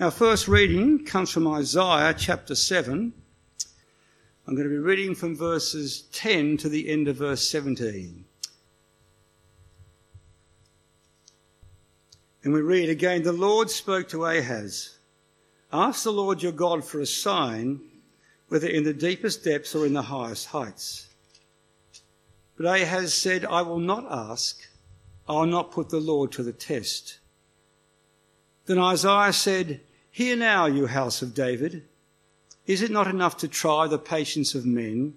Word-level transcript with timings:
Our 0.00 0.10
first 0.10 0.48
reading 0.48 1.04
comes 1.04 1.30
from 1.30 1.46
Isaiah 1.46 2.14
chapter 2.16 2.54
7. 2.54 3.12
I'm 4.46 4.54
going 4.54 4.66
to 4.66 4.72
be 4.72 4.78
reading 4.78 5.14
from 5.14 5.36
verses 5.36 6.04
10 6.12 6.56
to 6.56 6.70
the 6.70 6.88
end 6.88 7.06
of 7.06 7.16
verse 7.16 7.46
17. 7.46 8.24
And 12.42 12.54
we 12.54 12.62
read 12.62 12.88
again 12.88 13.24
The 13.24 13.32
Lord 13.32 13.68
spoke 13.68 14.08
to 14.08 14.24
Ahaz 14.24 14.96
Ask 15.70 16.04
the 16.04 16.12
Lord 16.12 16.42
your 16.42 16.52
God 16.52 16.82
for 16.82 17.00
a 17.00 17.06
sign, 17.06 17.82
whether 18.48 18.68
in 18.68 18.84
the 18.84 18.94
deepest 18.94 19.44
depths 19.44 19.74
or 19.74 19.84
in 19.84 19.92
the 19.92 20.00
highest 20.00 20.46
heights. 20.46 21.10
But 22.56 22.64
Ahaz 22.64 23.12
said, 23.12 23.44
I 23.44 23.60
will 23.60 23.78
not 23.78 24.06
ask, 24.10 24.66
I 25.28 25.32
will 25.32 25.44
not 25.44 25.72
put 25.72 25.90
the 25.90 26.00
Lord 26.00 26.32
to 26.32 26.42
the 26.42 26.54
test. 26.54 27.18
Then 28.64 28.78
Isaiah 28.78 29.34
said, 29.34 29.82
Hear 30.10 30.36
now, 30.36 30.66
you 30.66 30.86
house 30.86 31.22
of 31.22 31.34
David. 31.34 31.84
Is 32.66 32.82
it 32.82 32.90
not 32.90 33.06
enough 33.06 33.36
to 33.38 33.48
try 33.48 33.86
the 33.86 33.98
patience 33.98 34.54
of 34.54 34.66
men? 34.66 35.14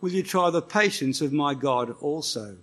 Will 0.00 0.12
you 0.12 0.22
try 0.22 0.50
the 0.50 0.62
patience 0.62 1.20
of 1.20 1.32
my 1.32 1.54
God 1.54 1.94
also? 2.00 2.58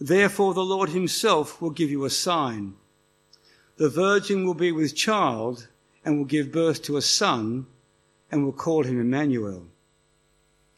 Therefore, 0.00 0.52
the 0.52 0.64
Lord 0.64 0.90
himself 0.90 1.60
will 1.62 1.70
give 1.70 1.90
you 1.90 2.04
a 2.04 2.10
sign. 2.10 2.74
The 3.76 3.88
virgin 3.88 4.44
will 4.44 4.54
be 4.54 4.72
with 4.72 4.96
child 4.96 5.68
and 6.04 6.18
will 6.18 6.24
give 6.24 6.52
birth 6.52 6.82
to 6.84 6.96
a 6.96 7.02
son 7.02 7.66
and 8.30 8.44
will 8.44 8.52
call 8.52 8.82
him 8.82 9.00
Emmanuel. 9.00 9.66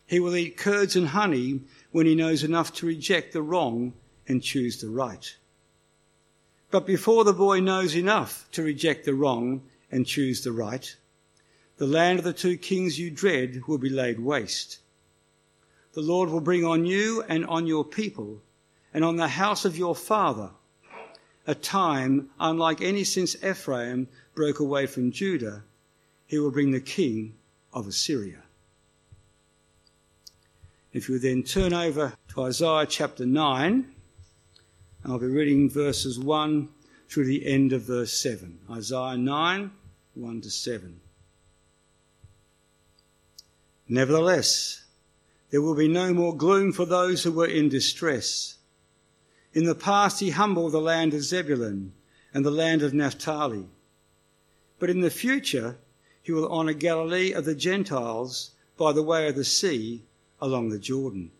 He 0.06 0.20
will 0.20 0.37
eat 0.37 0.56
curds 0.56 0.96
and 0.96 1.09
honey 1.09 1.60
when 1.90 2.06
he 2.06 2.15
knows 2.15 2.45
enough 2.45 2.73
to 2.74 2.87
reject 2.87 3.32
the 3.32 3.42
wrong 3.42 3.95
and 4.26 4.42
choose 4.42 4.80
the 4.80 4.88
right. 4.88 5.37
But 6.70 6.86
before 6.86 7.24
the 7.24 7.32
boy 7.32 7.60
knows 7.60 7.96
enough 7.96 8.46
to 8.52 8.62
reject 8.62 9.04
the 9.04 9.14
wrong 9.14 9.62
and 9.90 10.06
choose 10.06 10.42
the 10.42 10.52
right, 10.52 10.95
the 11.79 11.87
land 11.87 12.18
of 12.18 12.24
the 12.24 12.32
two 12.32 12.56
kings 12.56 12.98
you 12.98 13.10
dread 13.10 13.62
will 13.66 13.79
be 13.79 13.88
laid 13.88 14.20
waste. 14.20 14.80
The 15.95 16.02
Lord 16.02 16.28
will 16.28 16.40
bring 16.40 16.65
on 16.65 16.84
you 16.84 17.24
and 17.28 17.46
on 17.46 17.66
your 17.66 17.84
people 17.84 18.43
and 18.93 19.04
on 19.04 19.16
the 19.16 19.28
house 19.28 19.65
of 19.65 19.78
your 19.78 19.95
father 19.95 20.51
a 21.46 21.54
time 21.54 22.28
unlike 22.38 22.82
any 22.82 23.04
since 23.04 23.43
Ephraim 23.43 24.06
broke 24.34 24.60
away 24.60 24.87
from 24.87 25.10
Judah. 25.10 25.65
He 26.26 26.38
will 26.38 26.50
bring 26.50 26.73
the 26.73 26.80
king 26.80 27.34
of 27.73 27.87
Assyria. 27.87 28.43
If 30.93 31.09
you 31.09 31.18
then 31.18 31.43
turn 31.43 31.73
over 31.73 32.12
to 32.34 32.43
Isaiah 32.43 32.87
chapter 32.87 33.24
9, 33.24 33.95
I'll 35.04 35.18
be 35.18 35.27
reading 35.27 35.71
verses 35.71 36.18
1 36.18 36.68
through 37.09 37.27
the 37.27 37.46
end 37.46 37.73
of 37.73 37.82
verse 37.82 38.13
7. 38.13 38.59
Isaiah 38.71 39.16
9, 39.16 39.71
1 40.15 40.40
to 40.40 40.51
7. 40.51 41.01
Nevertheless, 43.88 44.85
there 45.51 45.63
will 45.63 45.77
be 45.77 45.88
no 45.88 46.13
more 46.13 46.37
gloom 46.37 46.73
for 46.73 46.85
those 46.85 47.23
who 47.23 47.32
were 47.32 47.46
in 47.46 47.68
distress. 47.68 48.57
In 49.55 49.65
the 49.65 49.74
past, 49.74 50.21
he 50.21 50.30
humbled 50.30 50.73
the 50.73 50.80
land 50.80 51.15
of 51.15 51.23
Zebulun 51.23 51.95
and 52.35 52.45
the 52.45 52.51
land 52.51 52.83
of 52.83 52.93
Naphtali. 52.93 53.66
But 54.79 54.90
in 54.90 55.01
the 55.01 55.10
future, 55.10 55.79
he 56.23 56.33
will 56.33 56.51
honour 56.51 56.74
Galilee 56.74 57.33
of 57.33 57.45
the 57.45 57.55
Gentiles 57.55 58.51
by 58.77 58.93
the 58.93 59.02
way 59.02 59.29
of 59.29 59.37
the 59.37 59.45
sea 59.45 60.05
along 60.40 60.68
the 60.68 60.79
Jordan. 60.79 61.30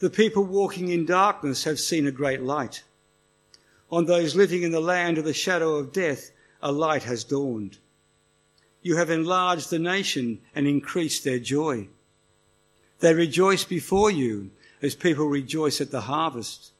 The 0.00 0.10
people 0.10 0.44
walking 0.44 0.90
in 0.90 1.06
darkness 1.06 1.64
have 1.64 1.80
seen 1.80 2.06
a 2.06 2.12
great 2.12 2.42
light. 2.42 2.84
On 3.90 4.04
those 4.04 4.36
living 4.36 4.62
in 4.62 4.70
the 4.70 4.80
land 4.80 5.18
of 5.18 5.24
the 5.24 5.32
shadow 5.32 5.74
of 5.74 5.92
death, 5.92 6.30
a 6.62 6.70
light 6.70 7.02
has 7.02 7.24
dawned. 7.24 7.78
You 8.80 8.96
have 8.96 9.10
enlarged 9.10 9.70
the 9.70 9.78
nation 9.78 10.40
and 10.54 10.68
increased 10.68 11.24
their 11.24 11.40
joy. 11.40 11.88
They 13.00 13.12
rejoice 13.12 13.64
before 13.64 14.10
you 14.10 14.50
as 14.82 14.94
people 14.94 15.26
rejoice 15.26 15.80
at 15.80 15.90
the 15.90 16.02
harvest, 16.02 16.70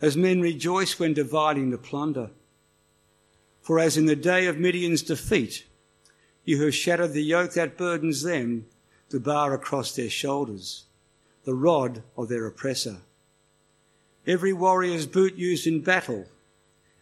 as 0.00 0.16
men 0.16 0.40
rejoice 0.40 0.98
when 0.98 1.12
dividing 1.12 1.70
the 1.70 1.78
plunder. 1.78 2.30
For 3.62 3.80
as 3.80 3.96
in 3.96 4.06
the 4.06 4.14
day 4.14 4.46
of 4.46 4.58
Midian's 4.58 5.02
defeat, 5.02 5.66
you 6.44 6.62
have 6.62 6.74
shattered 6.74 7.14
the 7.14 7.24
yoke 7.24 7.54
that 7.54 7.76
burdens 7.76 8.22
them, 8.22 8.66
the 9.08 9.18
bar 9.18 9.54
across 9.54 9.96
their 9.96 10.10
shoulders 10.10 10.84
the 11.44 11.54
rod 11.54 12.02
of 12.16 12.28
their 12.28 12.46
oppressor. 12.46 12.98
Every 14.26 14.52
warrior's 14.52 15.06
boot 15.06 15.34
used 15.36 15.66
in 15.66 15.80
battle 15.80 16.26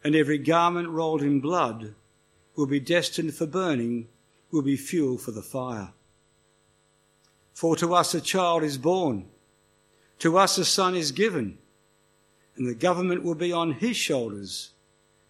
and 0.05 0.15
every 0.15 0.39
garment 0.39 0.89
rolled 0.89 1.23
in 1.23 1.41
blood 1.41 1.95
will 2.57 2.67
be 2.67 2.81
destined 2.81 3.35
for 3.35 3.47
burning, 3.47 4.09
will 4.51 4.63
be 4.63 4.77
fuel 4.77 5.17
for 5.17 5.31
the 5.31 5.43
fire. 5.43 5.93
For 7.55 7.77
to 7.77 7.95
us 7.95 8.15
a 8.15 8.21
child 8.21 8.63
is 8.63 8.79
born, 8.79 9.27
to 10.19 10.37
us 10.39 10.59
a 10.59 10.65
son 10.65 10.95
is 10.95 11.13
given, 11.13 11.59
and 12.57 12.67
the 12.67 12.75
government 12.75 13.23
will 13.23 13.35
be 13.35 13.53
on 13.53 13.73
his 13.73 13.97
shoulders, 13.97 14.71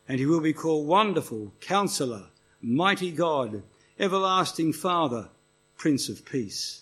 and 0.08 0.18
he 0.18 0.26
will 0.26 0.40
be 0.40 0.52
called 0.52 0.86
Wonderful, 0.86 1.52
Counselor, 1.60 2.26
Mighty 2.60 3.12
God, 3.12 3.62
Everlasting 3.98 4.72
Father, 4.72 5.28
Prince 5.76 6.08
of 6.08 6.24
Peace. 6.24 6.81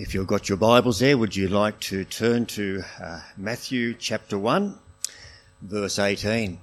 If 0.00 0.14
you've 0.14 0.28
got 0.28 0.48
your 0.48 0.58
Bibles 0.58 1.00
there, 1.00 1.18
would 1.18 1.34
you 1.34 1.48
like 1.48 1.80
to 1.80 2.04
turn 2.04 2.46
to 2.46 2.84
uh, 3.02 3.20
Matthew 3.36 3.94
chapter 3.94 4.38
1, 4.38 4.78
verse 5.60 5.98
18? 5.98 6.60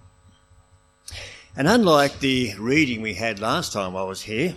And 1.57 1.68
unlike 1.68 2.19
the 2.19 2.53
reading 2.57 3.01
we 3.01 3.16
had 3.16 3.41
last 3.41 3.73
time 3.73 3.94
I 3.94 4.03
was 4.03 4.22
here, 4.22 4.56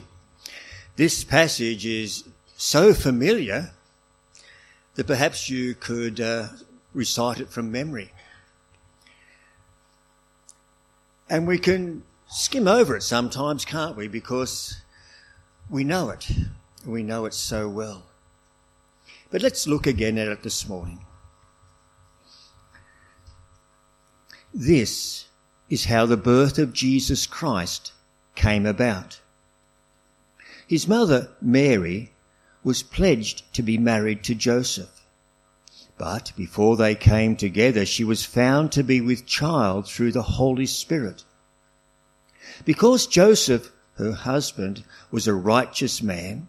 this 0.94 1.24
passage 1.24 1.84
is 1.84 2.22
so 2.56 2.94
familiar 2.94 3.72
that 4.94 5.08
perhaps 5.08 5.50
you 5.50 5.74
could 5.74 6.20
uh, 6.20 6.46
recite 6.94 7.40
it 7.40 7.48
from 7.48 7.72
memory. 7.72 8.12
And 11.28 11.48
we 11.48 11.58
can 11.58 12.04
skim 12.28 12.68
over 12.68 12.94
it 12.94 13.02
sometimes, 13.02 13.64
can't 13.64 13.96
we? 13.96 14.06
Because 14.06 14.80
we 15.68 15.82
know 15.82 16.10
it. 16.10 16.30
We 16.86 17.02
know 17.02 17.24
it 17.24 17.34
so 17.34 17.68
well. 17.68 18.04
But 19.30 19.42
let's 19.42 19.66
look 19.66 19.86
again 19.86 20.16
at 20.18 20.28
it 20.28 20.42
this 20.42 20.68
morning. 20.68 21.04
This 24.54 25.26
is 25.68 25.84
how 25.84 26.06
the 26.06 26.16
birth 26.16 26.58
of 26.58 26.72
Jesus 26.72 27.26
Christ 27.26 27.92
came 28.34 28.64
about. 28.64 29.20
His 30.66 30.88
mother, 30.88 31.30
Mary, 31.40 32.12
was 32.64 32.82
pledged 32.82 33.42
to 33.54 33.62
be 33.62 33.78
married 33.78 34.24
to 34.24 34.34
Joseph. 34.34 35.06
But 35.98 36.32
before 36.36 36.76
they 36.76 36.94
came 36.94 37.36
together, 37.36 37.84
she 37.84 38.04
was 38.04 38.24
found 38.24 38.72
to 38.72 38.84
be 38.84 39.00
with 39.00 39.26
child 39.26 39.88
through 39.88 40.12
the 40.12 40.22
Holy 40.22 40.66
Spirit. 40.66 41.24
Because 42.64 43.06
Joseph, 43.06 43.72
her 43.94 44.12
husband, 44.12 44.84
was 45.10 45.26
a 45.26 45.34
righteous 45.34 46.02
man, 46.02 46.48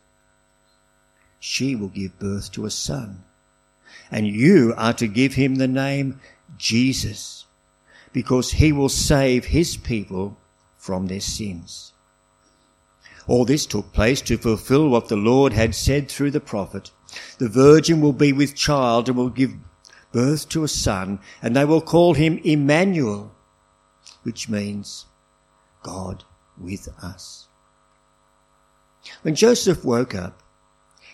she 1.43 1.75
will 1.75 1.89
give 1.89 2.19
birth 2.19 2.51
to 2.51 2.65
a 2.65 2.69
son. 2.69 3.23
And 4.11 4.27
you 4.27 4.75
are 4.77 4.93
to 4.93 5.07
give 5.07 5.33
him 5.33 5.55
the 5.55 5.67
name 5.67 6.21
Jesus, 6.55 7.45
because 8.13 8.51
he 8.51 8.71
will 8.71 8.89
save 8.89 9.45
his 9.45 9.75
people 9.75 10.37
from 10.77 11.07
their 11.07 11.19
sins. 11.19 11.93
All 13.27 13.43
this 13.43 13.65
took 13.65 13.91
place 13.91 14.21
to 14.21 14.37
fulfill 14.37 14.87
what 14.89 15.07
the 15.07 15.15
Lord 15.15 15.53
had 15.53 15.73
said 15.73 16.09
through 16.09 16.31
the 16.31 16.39
prophet. 16.39 16.91
The 17.39 17.49
virgin 17.49 18.01
will 18.01 18.13
be 18.13 18.31
with 18.31 18.55
child 18.55 19.09
and 19.09 19.17
will 19.17 19.29
give 19.29 19.53
birth 20.11 20.47
to 20.49 20.63
a 20.63 20.67
son, 20.67 21.19
and 21.41 21.55
they 21.55 21.65
will 21.65 21.81
call 21.81 22.13
him 22.13 22.39
Emmanuel, 22.43 23.33
which 24.21 24.47
means 24.47 25.07
God 25.81 26.23
with 26.55 26.87
us. 27.01 27.47
When 29.23 29.33
Joseph 29.33 29.83
woke 29.83 30.13
up, 30.13 30.43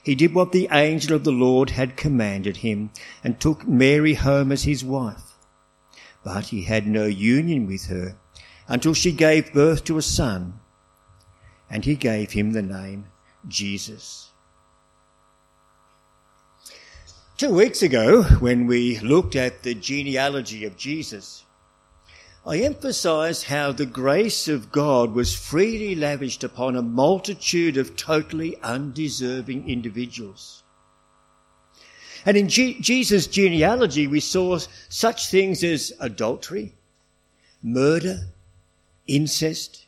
he 0.07 0.15
did 0.15 0.33
what 0.33 0.53
the 0.53 0.69
angel 0.71 1.13
of 1.13 1.25
the 1.25 1.33
Lord 1.33 1.71
had 1.71 1.97
commanded 1.97 2.57
him 2.57 2.91
and 3.25 3.37
took 3.37 3.67
Mary 3.67 4.13
home 4.13 4.53
as 4.53 4.63
his 4.63 4.81
wife. 4.81 5.35
But 6.23 6.45
he 6.45 6.63
had 6.63 6.87
no 6.87 7.03
union 7.03 7.67
with 7.67 7.87
her 7.87 8.15
until 8.69 8.93
she 8.93 9.11
gave 9.11 9.51
birth 9.51 9.83
to 9.83 9.97
a 9.97 10.01
son, 10.01 10.61
and 11.69 11.83
he 11.83 11.95
gave 11.95 12.31
him 12.31 12.53
the 12.53 12.61
name 12.61 13.07
Jesus. 13.49 14.31
Two 17.35 17.53
weeks 17.53 17.81
ago, 17.81 18.23
when 18.39 18.65
we 18.65 18.99
looked 18.99 19.35
at 19.35 19.63
the 19.63 19.75
genealogy 19.75 20.63
of 20.63 20.77
Jesus, 20.77 21.43
I 22.47 22.59
emphasised 22.59 23.43
how 23.43 23.73
the 23.73 23.85
grace 23.85 24.47
of 24.47 24.71
God 24.71 25.11
was 25.11 25.35
freely 25.35 25.95
lavished 25.95 26.45
upon 26.45 26.77
a 26.77 26.81
multitude 26.81 27.75
of 27.75 27.97
totally 27.97 28.55
undeserving 28.63 29.69
individuals. 29.69 30.63
And 32.25 32.37
in 32.37 32.47
G- 32.47 32.79
Jesus' 32.79 33.27
genealogy, 33.27 34.07
we 34.07 34.21
saw 34.21 34.59
such 34.87 35.27
things 35.29 35.61
as 35.61 35.91
adultery, 35.99 36.73
murder, 37.61 38.27
incest, 39.07 39.85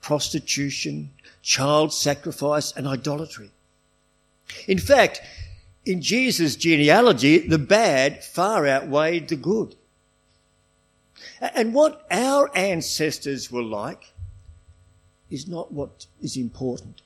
prostitution, 0.00 1.10
child 1.40 1.92
sacrifice, 1.92 2.72
and 2.72 2.88
idolatry. 2.88 3.52
In 4.66 4.78
fact, 4.78 5.20
in 5.84 6.02
Jesus' 6.02 6.56
genealogy, 6.56 7.38
the 7.38 7.58
bad 7.58 8.24
far 8.24 8.66
outweighed 8.66 9.28
the 9.28 9.36
good. 9.36 9.76
And 11.42 11.74
what 11.74 12.06
our 12.08 12.56
ancestors 12.56 13.50
were 13.50 13.64
like 13.64 14.14
is 15.28 15.48
not 15.48 15.72
what 15.72 16.06
is 16.20 16.36
important. 16.36 17.02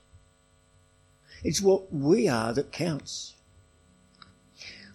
It's 1.43 1.59
what 1.61 1.91
we 1.91 2.27
are 2.27 2.53
that 2.53 2.71
counts. 2.71 3.33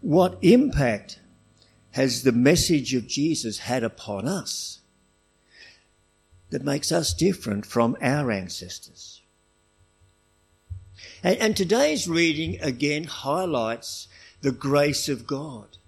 What 0.01 0.39
impact 0.43 1.19
has 1.93 2.23
the 2.23 2.33
message 2.33 2.95
of 2.95 3.09
Jesus 3.09 3.59
had 3.59 3.83
upon 3.83 4.29
us 4.29 4.81
that 6.51 6.65
makes 6.65 6.93
us 6.93 7.13
different 7.13 7.67
from 7.67 7.97
our 8.01 8.31
ancestors? 8.31 9.23
And, 11.25 11.37
and 11.39 11.57
today's 11.57 12.07
reading 12.07 12.61
again 12.61 13.05
highlights 13.05 14.07
the 14.41 14.53
grace 14.53 15.09
of 15.09 15.27
God. 15.27 15.79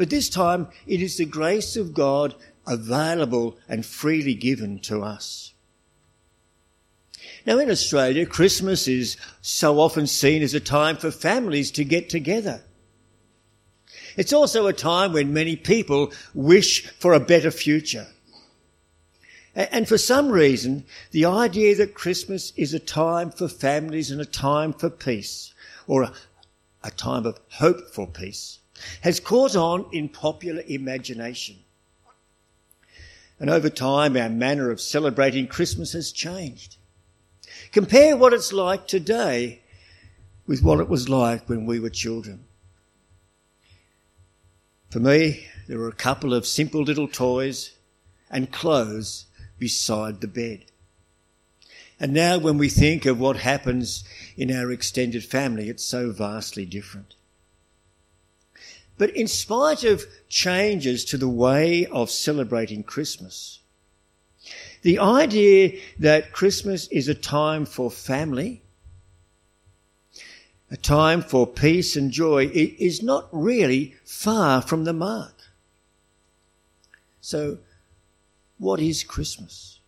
But 0.00 0.08
this 0.08 0.30
time 0.30 0.68
it 0.86 1.02
is 1.02 1.18
the 1.18 1.26
grace 1.26 1.76
of 1.76 1.92
God 1.92 2.34
available 2.66 3.58
and 3.68 3.84
freely 3.84 4.32
given 4.32 4.78
to 4.78 5.02
us. 5.02 5.52
Now 7.44 7.58
in 7.58 7.70
Australia, 7.70 8.24
Christmas 8.24 8.88
is 8.88 9.18
so 9.42 9.78
often 9.78 10.06
seen 10.06 10.40
as 10.40 10.54
a 10.54 10.58
time 10.58 10.96
for 10.96 11.10
families 11.10 11.70
to 11.72 11.84
get 11.84 12.08
together. 12.08 12.62
It's 14.16 14.32
also 14.32 14.66
a 14.66 14.72
time 14.72 15.12
when 15.12 15.34
many 15.34 15.54
people 15.54 16.14
wish 16.32 16.86
for 16.92 17.12
a 17.12 17.20
better 17.20 17.50
future. 17.50 18.06
And 19.54 19.86
for 19.86 19.98
some 19.98 20.30
reason, 20.30 20.86
the 21.10 21.26
idea 21.26 21.76
that 21.76 21.92
Christmas 21.92 22.54
is 22.56 22.72
a 22.72 22.78
time 22.78 23.30
for 23.30 23.48
families 23.48 24.10
and 24.10 24.22
a 24.22 24.24
time 24.24 24.72
for 24.72 24.88
peace, 24.88 25.52
or 25.86 26.04
a, 26.82 26.90
time 26.92 27.26
of 27.26 27.38
hope 27.50 27.92
for 27.92 28.06
peace, 28.06 28.59
has 29.02 29.20
caught 29.20 29.56
on 29.56 29.86
in 29.92 30.08
popular 30.08 30.62
imagination. 30.66 31.56
And 33.38 33.48
over 33.48 33.70
time, 33.70 34.16
our 34.16 34.28
manner 34.28 34.70
of 34.70 34.80
celebrating 34.80 35.46
Christmas 35.46 35.92
has 35.92 36.12
changed. 36.12 36.76
Compare 37.72 38.16
what 38.16 38.32
it's 38.32 38.52
like 38.52 38.86
today 38.86 39.62
with 40.46 40.62
what 40.62 40.80
it 40.80 40.88
was 40.88 41.08
like 41.08 41.48
when 41.48 41.64
we 41.64 41.80
were 41.80 41.90
children. 41.90 42.44
For 44.90 44.98
me, 44.98 45.46
there 45.68 45.78
were 45.78 45.88
a 45.88 45.92
couple 45.92 46.34
of 46.34 46.46
simple 46.46 46.82
little 46.82 47.06
toys 47.06 47.76
and 48.30 48.50
clothes 48.50 49.26
beside 49.58 50.20
the 50.20 50.28
bed. 50.28 50.64
And 52.00 52.12
now, 52.12 52.38
when 52.38 52.58
we 52.58 52.68
think 52.68 53.06
of 53.06 53.20
what 53.20 53.36
happens 53.36 54.04
in 54.36 54.50
our 54.50 54.72
extended 54.72 55.22
family, 55.22 55.68
it's 55.68 55.84
so 55.84 56.10
vastly 56.10 56.64
different. 56.64 57.14
But 59.00 59.16
in 59.16 59.28
spite 59.28 59.82
of 59.82 60.04
changes 60.28 61.06
to 61.06 61.16
the 61.16 61.26
way 61.26 61.86
of 61.86 62.10
celebrating 62.10 62.82
Christmas, 62.82 63.60
the 64.82 64.98
idea 64.98 65.80
that 65.98 66.32
Christmas 66.32 66.86
is 66.88 67.08
a 67.08 67.14
time 67.14 67.64
for 67.64 67.90
family, 67.90 68.60
a 70.70 70.76
time 70.76 71.22
for 71.22 71.46
peace 71.46 71.96
and 71.96 72.10
joy, 72.10 72.50
is 72.52 73.02
not 73.02 73.26
really 73.32 73.94
far 74.04 74.60
from 74.60 74.84
the 74.84 74.92
mark. 74.92 75.44
So 77.22 77.56
what 78.58 78.80
is 78.80 79.02
Christmas? 79.02 79.80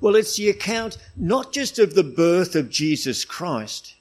Well, 0.00 0.16
it's 0.16 0.38
the 0.38 0.48
account 0.48 0.96
not 1.14 1.52
just 1.52 1.78
of 1.78 1.94
the 1.94 2.04
birth 2.04 2.56
of 2.56 2.70
Jesus 2.70 3.26
Christ, 3.26 3.96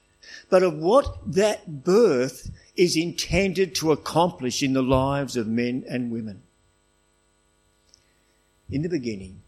but 0.49 0.63
of 0.63 0.77
what 0.77 1.17
that 1.33 1.83
birth 1.83 2.49
is 2.75 2.97
intended 2.97 3.75
to 3.75 3.91
accomplish 3.91 4.63
in 4.63 4.73
the 4.73 4.81
lives 4.81 5.37
of 5.37 5.47
men 5.47 5.83
and 5.87 6.11
women. 6.11 6.41
In 8.69 8.81
the 8.81 8.89
beginning, 8.89 9.43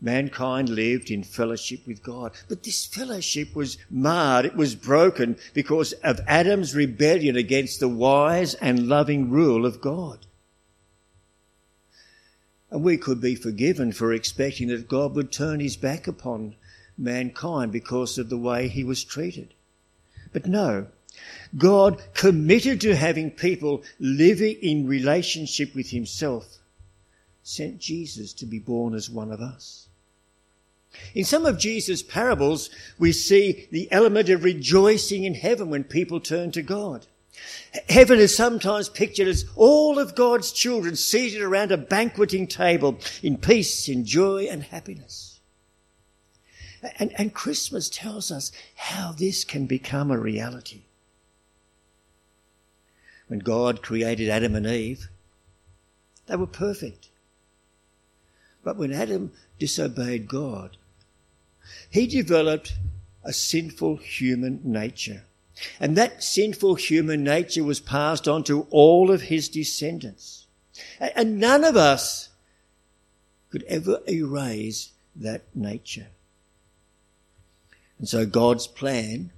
mankind 0.00 0.68
lived 0.68 1.10
in 1.10 1.24
fellowship 1.24 1.86
with 1.86 2.02
God, 2.02 2.32
but 2.48 2.62
this 2.62 2.86
fellowship 2.86 3.54
was 3.56 3.76
marred, 3.90 4.46
it 4.46 4.54
was 4.54 4.74
broken 4.74 5.36
because 5.52 5.92
of 6.04 6.20
Adam's 6.26 6.74
rebellion 6.74 7.36
against 7.36 7.80
the 7.80 7.88
wise 7.88 8.54
and 8.54 8.88
loving 8.88 9.30
rule 9.30 9.66
of 9.66 9.80
God. 9.80 10.26
And 12.70 12.84
we 12.84 12.96
could 12.96 13.20
be 13.20 13.34
forgiven 13.34 13.90
for 13.90 14.12
expecting 14.12 14.68
that 14.68 14.88
God 14.88 15.16
would 15.16 15.32
turn 15.32 15.58
his 15.58 15.76
back 15.76 16.06
upon 16.06 16.54
mankind 16.96 17.72
because 17.72 18.16
of 18.16 18.28
the 18.28 18.38
way 18.38 18.68
he 18.68 18.84
was 18.84 19.02
treated. 19.02 19.54
But 20.32 20.46
no, 20.46 20.86
God 21.56 22.02
committed 22.14 22.80
to 22.82 22.94
having 22.94 23.30
people 23.30 23.82
living 23.98 24.56
in 24.62 24.86
relationship 24.86 25.74
with 25.74 25.90
himself 25.90 26.58
sent 27.42 27.78
Jesus 27.78 28.32
to 28.34 28.46
be 28.46 28.58
born 28.58 28.94
as 28.94 29.10
one 29.10 29.32
of 29.32 29.40
us. 29.40 29.88
In 31.14 31.24
some 31.24 31.46
of 31.46 31.58
Jesus' 31.58 32.02
parables, 32.02 32.70
we 32.98 33.12
see 33.12 33.68
the 33.70 33.90
element 33.92 34.28
of 34.28 34.44
rejoicing 34.44 35.24
in 35.24 35.34
heaven 35.34 35.70
when 35.70 35.84
people 35.84 36.20
turn 36.20 36.50
to 36.52 36.62
God. 36.62 37.06
Heaven 37.88 38.18
is 38.18 38.36
sometimes 38.36 38.88
pictured 38.88 39.28
as 39.28 39.44
all 39.54 39.98
of 39.98 40.14
God's 40.14 40.52
children 40.52 40.96
seated 40.96 41.40
around 41.42 41.72
a 41.72 41.76
banqueting 41.76 42.46
table 42.46 42.98
in 43.22 43.38
peace, 43.38 43.88
in 43.88 44.04
joy, 44.04 44.48
and 44.50 44.64
happiness. 44.64 45.40
And, 46.98 47.12
and 47.18 47.32
Christmas 47.32 47.88
tells 47.88 48.30
us 48.30 48.52
how 48.74 49.12
this 49.12 49.44
can 49.44 49.66
become 49.66 50.10
a 50.10 50.18
reality. 50.18 50.82
When 53.30 53.38
God 53.38 53.80
created 53.80 54.28
Adam 54.28 54.56
and 54.56 54.66
Eve, 54.66 55.08
they 56.26 56.34
were 56.34 56.48
perfect. 56.48 57.10
But 58.64 58.76
when 58.76 58.92
Adam 58.92 59.30
disobeyed 59.56 60.26
God, 60.26 60.76
he 61.88 62.08
developed 62.08 62.74
a 63.22 63.32
sinful 63.32 63.98
human 63.98 64.60
nature. 64.64 65.22
And 65.78 65.96
that 65.96 66.24
sinful 66.24 66.74
human 66.74 67.22
nature 67.22 67.62
was 67.62 67.78
passed 67.78 68.26
on 68.26 68.42
to 68.44 68.66
all 68.70 69.12
of 69.12 69.22
his 69.22 69.48
descendants. 69.48 70.46
And 70.98 71.38
none 71.38 71.62
of 71.62 71.76
us 71.76 72.30
could 73.48 73.62
ever 73.68 74.00
erase 74.08 74.90
that 75.14 75.44
nature. 75.54 76.08
And 78.00 78.08
so 78.08 78.26
God's 78.26 78.66
plan 78.66 79.30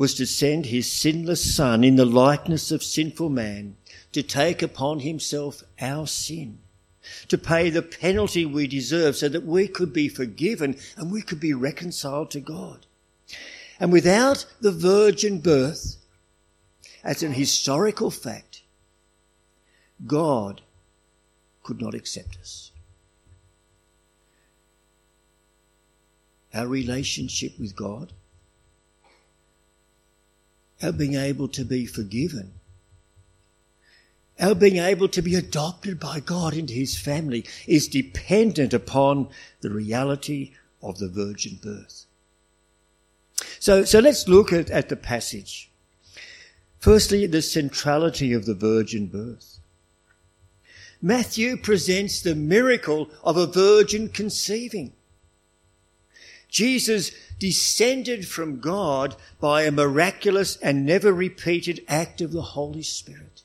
was 0.00 0.14
to 0.14 0.24
send 0.24 0.64
his 0.64 0.90
sinless 0.90 1.54
son 1.54 1.84
in 1.84 1.96
the 1.96 2.06
likeness 2.06 2.72
of 2.72 2.82
sinful 2.82 3.28
man 3.28 3.76
to 4.12 4.22
take 4.22 4.62
upon 4.62 5.00
himself 5.00 5.62
our 5.78 6.06
sin, 6.06 6.58
to 7.28 7.36
pay 7.36 7.68
the 7.68 7.82
penalty 7.82 8.46
we 8.46 8.66
deserve 8.66 9.14
so 9.14 9.28
that 9.28 9.44
we 9.44 9.68
could 9.68 9.92
be 9.92 10.08
forgiven 10.08 10.74
and 10.96 11.12
we 11.12 11.20
could 11.20 11.38
be 11.38 11.52
reconciled 11.52 12.30
to 12.30 12.40
God. 12.40 12.86
And 13.78 13.92
without 13.92 14.46
the 14.62 14.72
virgin 14.72 15.38
birth, 15.38 15.98
as 17.04 17.22
an 17.22 17.34
historical 17.34 18.10
fact, 18.10 18.62
God 20.06 20.62
could 21.62 21.78
not 21.78 21.92
accept 21.92 22.38
us. 22.40 22.70
our 26.52 26.66
relationship 26.66 27.52
with 27.60 27.76
God, 27.76 28.12
our 30.82 30.92
being 30.92 31.14
able 31.14 31.48
to 31.48 31.64
be 31.64 31.86
forgiven, 31.86 32.52
our 34.40 34.54
being 34.54 34.76
able 34.76 35.08
to 35.08 35.20
be 35.20 35.34
adopted 35.34 36.00
by 36.00 36.20
God 36.20 36.54
into 36.54 36.72
his 36.72 36.98
family 36.98 37.44
is 37.66 37.88
dependent 37.88 38.72
upon 38.72 39.28
the 39.60 39.70
reality 39.70 40.54
of 40.82 40.98
the 40.98 41.08
virgin 41.08 41.58
birth. 41.62 42.06
So, 43.58 43.84
so 43.84 43.98
let's 43.98 44.26
look 44.26 44.52
at, 44.52 44.70
at 44.70 44.88
the 44.88 44.96
passage. 44.96 45.70
Firstly, 46.78 47.26
the 47.26 47.42
centrality 47.42 48.32
of 48.32 48.46
the 48.46 48.54
virgin 48.54 49.06
birth. 49.06 49.58
Matthew 51.02 51.56
presents 51.58 52.22
the 52.22 52.34
miracle 52.34 53.10
of 53.22 53.36
a 53.36 53.46
virgin 53.46 54.08
conceiving. 54.08 54.92
Jesus 56.50 57.12
descended 57.38 58.26
from 58.26 58.60
God 58.60 59.16
by 59.40 59.62
a 59.62 59.70
miraculous 59.70 60.56
and 60.56 60.84
never 60.84 61.12
repeated 61.12 61.84
act 61.88 62.20
of 62.20 62.32
the 62.32 62.42
Holy 62.42 62.82
Spirit. 62.82 63.42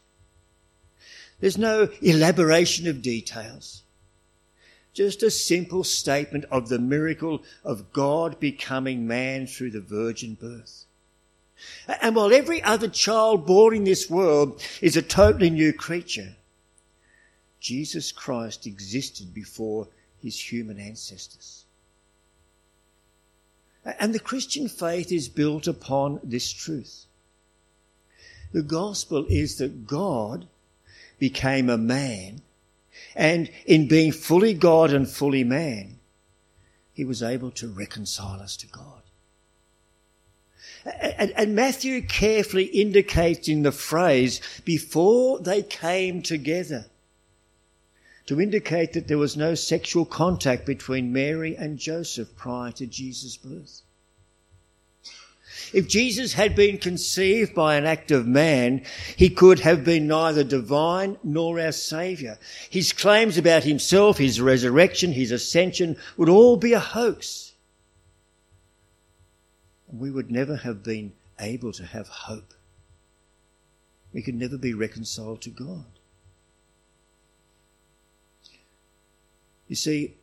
There's 1.39 1.57
no 1.57 1.89
elaboration 2.01 2.87
of 2.87 3.01
details. 3.01 3.83
Just 4.93 5.23
a 5.23 5.29
simple 5.29 5.83
statement 5.83 6.45
of 6.49 6.69
the 6.69 6.79
miracle 6.79 7.43
of 7.63 7.91
God 7.91 8.39
becoming 8.39 9.05
man 9.05 9.45
through 9.45 9.71
the 9.71 9.81
virgin 9.81 10.35
birth. 10.35 10.85
And 12.01 12.15
while 12.15 12.33
every 12.33 12.63
other 12.63 12.87
child 12.87 13.45
born 13.45 13.75
in 13.75 13.83
this 13.83 14.09
world 14.09 14.61
is 14.81 14.95
a 14.95 15.01
totally 15.01 15.49
new 15.49 15.73
creature, 15.73 16.35
Jesus 17.59 18.11
Christ 18.11 18.65
existed 18.65 19.33
before 19.33 19.87
his 20.21 20.39
human 20.39 20.79
ancestors. 20.79 21.64
And 23.85 24.13
the 24.13 24.19
Christian 24.19 24.67
faith 24.67 25.11
is 25.11 25.29
built 25.29 25.67
upon 25.67 26.19
this 26.23 26.51
truth. 26.51 27.05
The 28.51 28.63
gospel 28.63 29.25
is 29.29 29.57
that 29.57 29.85
God 29.85 30.47
became 31.19 31.69
a 31.69 31.77
man, 31.77 32.41
and 33.15 33.49
in 33.65 33.87
being 33.87 34.11
fully 34.11 34.53
God 34.53 34.91
and 34.91 35.07
fully 35.07 35.43
man, 35.43 35.99
he 36.93 37.05
was 37.05 37.21
able 37.21 37.51
to 37.51 37.67
reconcile 37.67 38.41
us 38.41 38.57
to 38.57 38.67
God. 38.67 39.01
And, 40.85 41.33
and, 41.35 41.55
Matthew 41.55 42.01
carefully 42.03 42.65
indicates 42.65 43.47
in 43.47 43.63
the 43.63 43.71
phrase, 43.71 44.39
before 44.65 45.39
they 45.39 45.63
came 45.63 46.21
together, 46.21 46.85
to 48.25 48.41
indicate 48.41 48.93
that 48.93 49.07
there 49.07 49.17
was 49.17 49.37
no 49.37 49.53
sexual 49.55 50.05
contact 50.05 50.65
between 50.65 51.13
Mary 51.13 51.55
and 51.55 51.77
Joseph 51.77 52.35
prior 52.35 52.71
to 52.73 52.85
Jesus' 52.85 53.37
birth. 53.37 53.81
If 55.73 55.87
Jesus 55.87 56.33
had 56.33 56.55
been 56.55 56.77
conceived 56.77 57.53
by 57.53 57.75
an 57.75 57.85
act 57.85 58.11
of 58.11 58.27
man, 58.27 58.83
he 59.15 59.29
could 59.29 59.59
have 59.59 59.83
been 59.83 60.07
neither 60.07 60.43
divine 60.43 61.17
nor 61.23 61.59
our 61.59 61.71
Saviour. 61.71 62.37
His 62.69 62.93
claims 62.93 63.37
about 63.37 63.63
himself, 63.63 64.17
his 64.17 64.41
resurrection, 64.41 65.11
his 65.11 65.31
ascension 65.31 65.97
would 66.17 66.29
all 66.29 66.57
be 66.57 66.73
a 66.73 66.79
hoax. 66.79 67.53
And 69.89 69.99
We 69.99 70.11
would 70.11 70.31
never 70.31 70.57
have 70.57 70.83
been 70.83 71.13
able 71.39 71.73
to 71.73 71.85
have 71.85 72.07
hope. 72.07 72.53
We 74.13 74.21
could 74.21 74.35
never 74.35 74.57
be 74.57 74.73
reconciled 74.73 75.41
to 75.41 75.49
God. 75.49 75.85
You 79.67 79.75
see, 79.75 80.15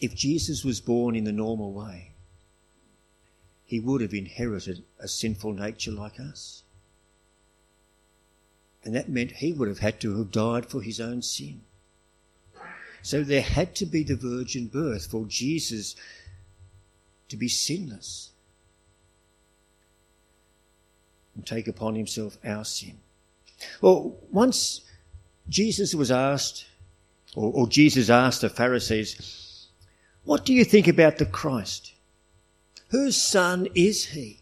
if 0.00 0.14
Jesus 0.14 0.64
was 0.64 0.80
born 0.80 1.16
in 1.16 1.24
the 1.24 1.32
normal 1.32 1.72
way, 1.72 2.12
he 3.64 3.80
would 3.80 4.00
have 4.02 4.12
inherited 4.12 4.84
a 4.98 5.08
sinful 5.08 5.54
nature 5.54 5.92
like 5.92 6.20
us. 6.20 6.62
And 8.84 8.94
that 8.94 9.08
meant 9.08 9.32
he 9.32 9.52
would 9.52 9.68
have 9.68 9.78
had 9.78 10.00
to 10.00 10.18
have 10.18 10.30
died 10.30 10.66
for 10.66 10.82
his 10.82 11.00
own 11.00 11.22
sin. 11.22 11.62
So 13.02 13.22
there 13.22 13.42
had 13.42 13.74
to 13.76 13.86
be 13.86 14.02
the 14.02 14.16
virgin 14.16 14.66
birth 14.66 15.06
for 15.06 15.24
Jesus 15.26 15.96
to 17.28 17.36
be 17.36 17.48
sinless 17.48 18.30
and 21.34 21.46
take 21.46 21.66
upon 21.66 21.94
himself 21.94 22.36
our 22.44 22.64
sin. 22.64 22.98
Well, 23.80 24.16
once 24.30 24.82
Jesus 25.48 25.94
was 25.94 26.10
asked, 26.10 26.66
or, 27.34 27.52
or 27.52 27.68
Jesus 27.68 28.10
asked 28.10 28.42
the 28.42 28.48
Pharisees, 28.48 29.68
What 30.24 30.44
do 30.44 30.52
you 30.52 30.64
think 30.64 30.88
about 30.88 31.18
the 31.18 31.26
Christ? 31.26 31.92
Whose 32.88 33.16
son 33.16 33.68
is 33.74 34.06
he? 34.06 34.40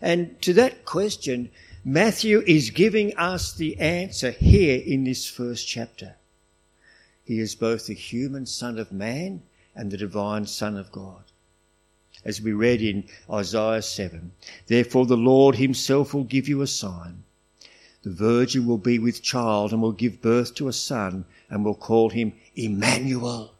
And 0.00 0.40
to 0.42 0.52
that 0.54 0.84
question, 0.84 1.50
Matthew 1.84 2.42
is 2.46 2.70
giving 2.70 3.16
us 3.16 3.52
the 3.52 3.78
answer 3.78 4.30
here 4.30 4.80
in 4.80 5.04
this 5.04 5.26
first 5.26 5.66
chapter. 5.66 6.16
He 7.24 7.40
is 7.40 7.54
both 7.54 7.86
the 7.86 7.94
human 7.94 8.46
Son 8.46 8.78
of 8.78 8.92
Man 8.92 9.42
and 9.74 9.90
the 9.90 9.96
divine 9.96 10.46
Son 10.46 10.76
of 10.76 10.92
God. 10.92 11.24
As 12.24 12.40
we 12.40 12.52
read 12.52 12.82
in 12.82 13.08
Isaiah 13.30 13.82
7, 13.82 14.32
therefore 14.66 15.06
the 15.06 15.16
Lord 15.16 15.56
himself 15.56 16.12
will 16.12 16.24
give 16.24 16.48
you 16.48 16.62
a 16.62 16.66
sign. 16.66 17.24
The 18.08 18.14
virgin 18.14 18.64
will 18.64 18.78
be 18.78 18.98
with 18.98 19.20
child 19.20 19.70
and 19.70 19.82
will 19.82 19.92
give 19.92 20.22
birth 20.22 20.54
to 20.54 20.68
a 20.68 20.72
son 20.72 21.26
and 21.50 21.62
will 21.62 21.74
call 21.74 22.08
him 22.08 22.32
Emmanuel. 22.56 23.54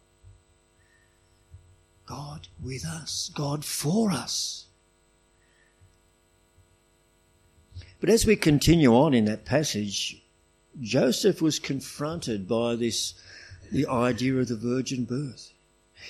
God 2.07 2.47
with 2.59 2.83
us, 2.83 3.29
God 3.35 3.63
for 3.63 4.09
us. 4.09 4.65
But 7.99 8.09
as 8.09 8.25
we 8.25 8.35
continue 8.35 8.95
on 8.95 9.13
in 9.13 9.25
that 9.25 9.45
passage, 9.45 10.23
Joseph 10.81 11.43
was 11.43 11.59
confronted 11.59 12.47
by 12.47 12.75
this, 12.75 13.13
the 13.71 13.85
idea 13.85 14.35
of 14.37 14.47
the 14.47 14.55
virgin 14.55 15.05
birth. 15.05 15.53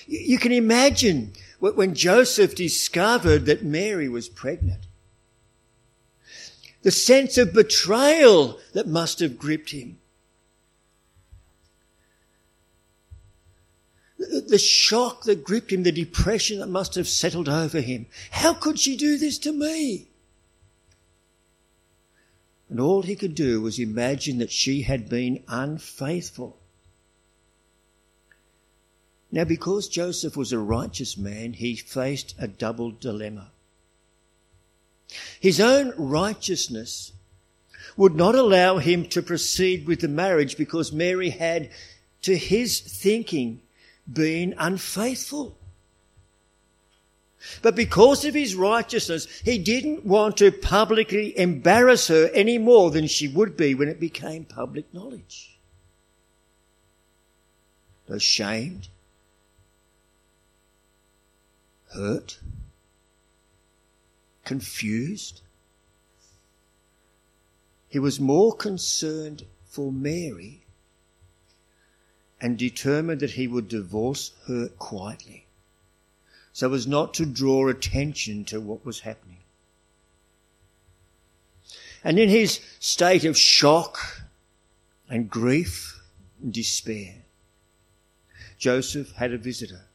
You 0.07 0.37
can 0.37 0.53
imagine 0.53 1.33
when 1.59 1.93
Joseph 1.93 2.55
discovered 2.55 3.47
that 3.47 3.65
Mary 3.65 4.07
was 4.07 4.29
pregnant. 4.29 4.87
The 6.81 6.91
sense 6.91 7.37
of 7.37 7.53
betrayal 7.53 8.59
that 8.73 8.87
must 8.87 9.19
have 9.19 9.37
gripped 9.37 9.71
him. 9.71 9.99
the 14.19 14.57
shock 14.57 15.23
that 15.23 15.43
gripped 15.43 15.71
him, 15.71 15.83
the 15.83 15.91
depression 15.91 16.59
that 16.59 16.67
must 16.67 16.95
have 16.95 17.07
settled 17.07 17.47
over 17.47 17.79
him. 17.79 18.05
How 18.31 18.53
could 18.53 18.79
she 18.79 18.97
do 18.97 19.17
this 19.17 19.37
to 19.39 19.53
me? 19.53 20.07
And 22.69 22.79
all 22.79 23.01
he 23.01 23.15
could 23.15 23.33
do 23.33 23.61
was 23.61 23.79
imagine 23.79 24.37
that 24.39 24.51
she 24.51 24.83
had 24.83 25.09
been 25.09 25.43
unfaithful. 25.47 26.57
Now, 29.31 29.43
because 29.43 29.87
Joseph 29.87 30.35
was 30.35 30.51
a 30.51 30.59
righteous 30.59 31.17
man, 31.17 31.53
he 31.53 31.75
faced 31.75 32.35
a 32.37 32.47
double 32.47 32.91
dilemma. 32.91 33.51
His 35.39 35.59
own 35.59 35.93
righteousness 35.97 37.13
would 37.97 38.15
not 38.15 38.35
allow 38.35 38.77
him 38.77 39.05
to 39.09 39.21
proceed 39.21 39.87
with 39.87 40.01
the 40.01 40.07
marriage 40.07 40.57
because 40.57 40.91
Mary 40.91 41.29
had, 41.29 41.69
to 42.21 42.37
his 42.37 42.79
thinking, 42.79 43.61
been 44.11 44.55
unfaithful. 44.57 45.57
But 47.61 47.75
because 47.75 48.25
of 48.25 48.33
his 48.33 48.55
righteousness, 48.55 49.27
he 49.43 49.57
didn't 49.57 50.05
want 50.05 50.37
to 50.37 50.51
publicly 50.51 51.37
embarrass 51.37 52.07
her 52.07 52.29
any 52.33 52.57
more 52.57 52.91
than 52.91 53.07
she 53.07 53.27
would 53.27 53.55
be 53.55 53.75
when 53.75 53.87
it 53.87 53.99
became 53.99 54.45
public 54.45 54.93
knowledge. 54.93 55.59
Ashamed, 58.09 58.87
hurt, 61.93 62.39
confused. 64.45 65.41
He 67.87 67.99
was 67.99 68.19
more 68.19 68.53
concerned 68.53 69.45
for 69.65 69.91
Mary 69.91 70.65
and 72.41 72.57
determined 72.57 73.21
that 73.21 73.31
he 73.31 73.47
would 73.47 73.67
divorce 73.67 74.31
her 74.47 74.69
quietly 74.69 75.45
so 76.59 76.73
as 76.73 76.87
not 76.87 77.13
to 77.13 77.25
draw 77.25 77.69
attention 77.69 78.43
to 78.45 78.59
what 78.59 78.85
was 78.85 78.99
happening. 78.99 79.37
And 82.03 82.19
in 82.19 82.27
his 82.27 82.59
state 82.79 83.23
of 83.23 83.37
shock 83.37 84.23
and 85.09 85.29
grief 85.29 86.01
and 86.41 86.53
despair, 86.53 87.15
Joseph 88.57 89.13
had 89.13 89.31
a 89.31 89.37
visitor. 89.37 89.85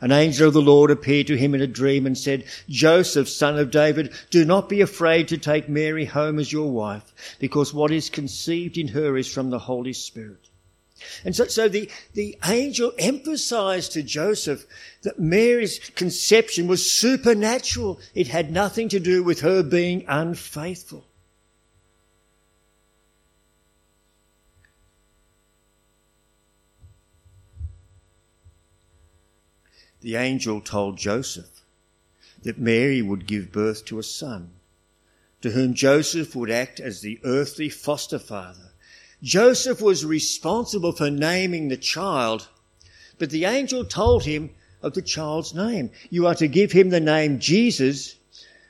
An 0.00 0.12
angel 0.12 0.48
of 0.48 0.54
the 0.54 0.62
Lord 0.62 0.90
appeared 0.90 1.26
to 1.28 1.36
him 1.36 1.54
in 1.54 1.60
a 1.60 1.66
dream 1.66 2.06
and 2.06 2.16
said, 2.16 2.44
Joseph, 2.68 3.28
son 3.28 3.58
of 3.58 3.70
David, 3.70 4.12
do 4.30 4.44
not 4.44 4.68
be 4.68 4.80
afraid 4.80 5.28
to 5.28 5.38
take 5.38 5.68
Mary 5.68 6.04
home 6.04 6.38
as 6.38 6.52
your 6.52 6.70
wife, 6.70 7.36
because 7.38 7.74
what 7.74 7.90
is 7.90 8.10
conceived 8.10 8.78
in 8.78 8.88
her 8.88 9.16
is 9.16 9.32
from 9.32 9.50
the 9.50 9.58
Holy 9.58 9.92
Spirit. 9.92 10.48
And 11.24 11.34
so, 11.34 11.46
so 11.46 11.68
the, 11.68 11.90
the 12.14 12.36
angel 12.46 12.92
emphasized 12.98 13.92
to 13.92 14.02
Joseph 14.02 14.66
that 15.02 15.18
Mary's 15.18 15.78
conception 15.94 16.66
was 16.66 16.90
supernatural. 16.90 18.00
It 18.14 18.28
had 18.28 18.50
nothing 18.50 18.88
to 18.90 19.00
do 19.00 19.22
with 19.22 19.40
her 19.40 19.62
being 19.62 20.04
unfaithful. 20.08 21.07
The 30.00 30.16
angel 30.16 30.60
told 30.60 30.96
Joseph 30.96 31.64
that 32.42 32.58
Mary 32.58 33.02
would 33.02 33.26
give 33.26 33.52
birth 33.52 33.84
to 33.86 33.98
a 33.98 34.02
son, 34.02 34.52
to 35.40 35.50
whom 35.50 35.74
Joseph 35.74 36.36
would 36.36 36.50
act 36.50 36.80
as 36.80 37.00
the 37.00 37.20
earthly 37.24 37.68
foster 37.68 38.18
father 38.18 38.68
Joseph 39.22 39.80
was 39.80 40.04
responsible 40.04 40.92
for 40.92 41.10
naming 41.10 41.68
the 41.68 41.76
child, 41.76 42.48
but 43.18 43.30
the 43.30 43.44
angel 43.44 43.84
told 43.84 44.24
him 44.24 44.50
of 44.80 44.94
the 44.94 45.02
child's 45.02 45.54
name. 45.54 45.90
You 46.08 46.26
are 46.28 46.36
to 46.36 46.46
give 46.46 46.70
him 46.70 46.90
the 46.90 47.00
name 47.00 47.40
Jesus, 47.40 48.14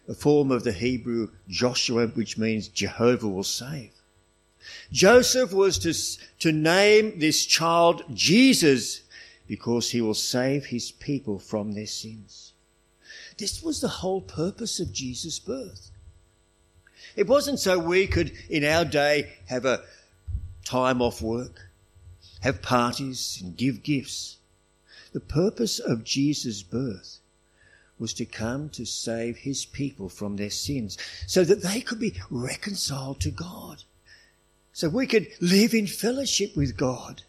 a 0.09 0.15
form 0.15 0.51
of 0.51 0.65
the 0.65 0.73
Hebrew 0.73 1.29
Joshua, 1.49 2.07
which 2.09 2.39
means 2.39 2.69
Jehovah 2.69 3.29
will 3.29 3.45
save. 3.45 3.93
Joseph 4.91 5.53
was 5.53 5.79
to, 5.81 5.93
to 6.39 6.53
name 6.53 7.19
this 7.19 7.45
child 7.45 8.05
Jesus 8.15 9.03
because 9.49 9.91
he 9.91 10.01
will 10.01 10.15
save 10.15 10.67
his 10.67 10.93
people 10.93 11.39
from 11.39 11.73
their 11.73 11.87
sins. 11.87 12.53
This 13.39 13.63
was 13.63 13.81
the 13.81 13.89
whole 13.89 14.21
purpose 14.21 14.79
of 14.79 14.93
Jesus' 14.93 15.39
birth. 15.39 15.91
It 17.17 17.27
wasn't 17.27 17.59
so 17.59 17.79
we 17.79 18.07
could, 18.07 18.33
in 18.49 18.63
our 18.65 18.85
day, 18.85 19.33
have 19.47 19.65
a, 19.65 19.83
time 20.65 21.01
off 21.01 21.23
work, 21.23 21.71
have 22.43 22.61
parties, 22.61 23.41
and 23.43 23.57
give 23.57 23.83
gifts. 23.83 24.37
The 25.13 25.21
purpose 25.21 25.79
of 25.79 26.05
Jesus' 26.05 26.63
birth 26.63 27.21
was 27.99 28.13
to 28.15 28.27
come 28.27 28.69
to 28.71 28.85
save 28.85 29.39
his 29.39 29.65
people 29.65 30.11
from 30.11 30.37
their 30.37 30.51
sins 30.51 30.99
so 31.27 31.43
that 31.45 31.63
they 31.63 31.81
could 31.81 31.99
be 31.99 32.21
reconciled 32.31 33.21
to 33.21 33.31
God. 33.31 33.83
So 34.73 34.89
we 34.89 35.07
could 35.07 35.29
live 35.41 35.75
in 35.75 35.87
fellowship 35.87 36.55
with 36.55 36.77
God. 36.77 37.23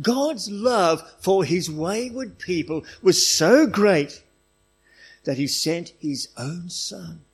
God's 0.00 0.50
love 0.50 1.02
for 1.20 1.44
his 1.44 1.70
wayward 1.70 2.38
people 2.38 2.84
was 3.02 3.26
so 3.26 3.66
great 3.66 4.22
that 5.24 5.38
he 5.38 5.46
sent 5.46 5.92
his 5.98 6.28
own 6.36 6.68
son 6.68 7.24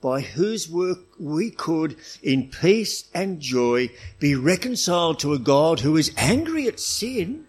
by 0.00 0.20
whose 0.20 0.70
work 0.70 0.98
we 1.18 1.50
could, 1.50 1.96
in 2.22 2.48
peace 2.48 3.08
and 3.12 3.40
joy, 3.40 3.90
be 4.20 4.34
reconciled 4.34 5.18
to 5.18 5.32
a 5.32 5.38
God 5.38 5.80
who 5.80 5.96
is 5.96 6.12
angry 6.16 6.68
at 6.68 6.78
sin. 6.78 7.46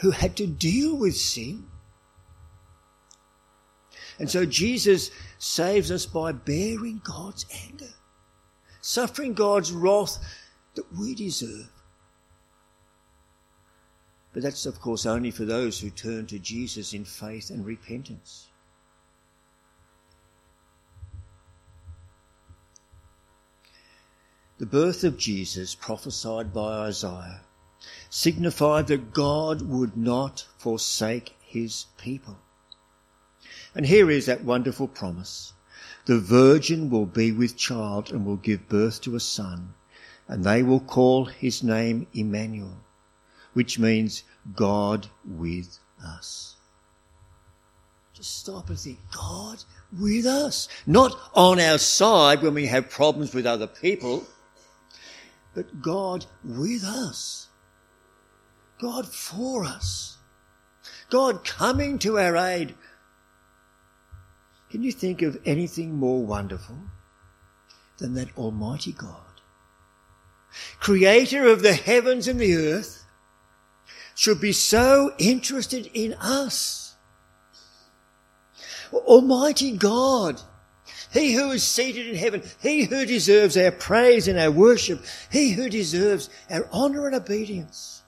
Who 0.00 0.12
had 0.12 0.36
to 0.36 0.46
deal 0.46 0.96
with 0.96 1.16
sin. 1.16 1.66
And 4.18 4.30
so 4.30 4.46
Jesus 4.46 5.10
saves 5.38 5.90
us 5.90 6.06
by 6.06 6.32
bearing 6.32 7.02
God's 7.04 7.44
anger, 7.68 7.92
suffering 8.84 9.32
God's 9.32 9.72
wrath 9.72 10.18
that 10.74 10.84
we 10.98 11.14
deserve. 11.14 11.70
But 14.34 14.42
that's, 14.42 14.66
of 14.66 14.78
course, 14.78 15.06
only 15.06 15.30
for 15.30 15.46
those 15.46 15.80
who 15.80 15.88
turn 15.88 16.26
to 16.26 16.38
Jesus 16.38 16.92
in 16.92 17.06
faith 17.06 17.48
and 17.48 17.64
repentance. 17.64 18.48
The 24.58 24.66
birth 24.66 25.02
of 25.02 25.16
Jesus, 25.16 25.74
prophesied 25.74 26.52
by 26.52 26.86
Isaiah, 26.86 27.40
signified 28.10 28.88
that 28.88 29.14
God 29.14 29.62
would 29.62 29.96
not 29.96 30.46
forsake 30.58 31.34
his 31.40 31.86
people. 31.96 32.36
And 33.74 33.86
here 33.86 34.10
is 34.10 34.26
that 34.26 34.44
wonderful 34.44 34.88
promise. 34.88 35.54
The 36.06 36.18
virgin 36.18 36.90
will 36.90 37.06
be 37.06 37.32
with 37.32 37.56
child 37.56 38.10
and 38.10 38.26
will 38.26 38.36
give 38.36 38.68
birth 38.68 39.00
to 39.02 39.16
a 39.16 39.20
son, 39.20 39.74
and 40.28 40.44
they 40.44 40.62
will 40.62 40.80
call 40.80 41.24
his 41.24 41.62
name 41.62 42.06
Emmanuel 42.12 42.84
which 43.54 43.78
means 43.78 44.24
God 44.54 45.06
with 45.24 45.78
us. 46.04 46.56
Just 48.12 48.38
stop 48.38 48.68
and 48.68 48.78
think, 48.78 48.98
God 49.16 49.64
with 49.98 50.26
us. 50.26 50.68
Not 50.86 51.18
on 51.34 51.58
our 51.58 51.78
side 51.78 52.42
when 52.42 52.54
we 52.54 52.66
have 52.66 52.90
problems 52.90 53.32
with 53.32 53.46
other 53.46 53.66
people, 53.66 54.24
but 55.54 55.80
God 55.80 56.26
with 56.44 56.84
us. 56.84 57.48
God 58.80 59.06
for 59.06 59.64
us. 59.64 60.18
God 61.10 61.44
coming 61.44 61.98
to 62.00 62.18
our 62.18 62.36
aid. 62.36 62.74
Can 64.74 64.82
you 64.82 64.90
think 64.90 65.22
of 65.22 65.40
anything 65.44 65.94
more 65.94 66.26
wonderful 66.26 66.76
than 67.98 68.14
that 68.14 68.36
Almighty 68.36 68.90
God? 68.90 69.40
Creator 70.80 71.46
of 71.46 71.62
the 71.62 71.74
heavens 71.74 72.26
and 72.26 72.40
the 72.40 72.56
earth, 72.56 73.04
should 74.16 74.40
be 74.40 74.52
so 74.52 75.14
interested 75.16 75.88
in 75.94 76.14
us. 76.14 76.96
Almighty 78.92 79.76
God, 79.76 80.40
He 81.12 81.34
who 81.34 81.52
is 81.52 81.62
seated 81.62 82.08
in 82.08 82.16
heaven, 82.16 82.42
He 82.60 82.82
who 82.82 83.06
deserves 83.06 83.56
our 83.56 83.70
praise 83.70 84.26
and 84.26 84.40
our 84.40 84.50
worship, 84.50 85.04
He 85.30 85.52
who 85.52 85.68
deserves 85.68 86.28
our 86.50 86.68
honour 86.72 87.06
and 87.06 87.14
obedience, 87.14 88.02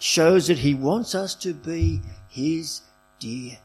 shows 0.00 0.48
that 0.48 0.58
He 0.58 0.74
wants 0.74 1.14
us 1.14 1.36
to 1.36 1.54
be 1.54 2.02
His 2.28 2.80
dear 3.20 3.58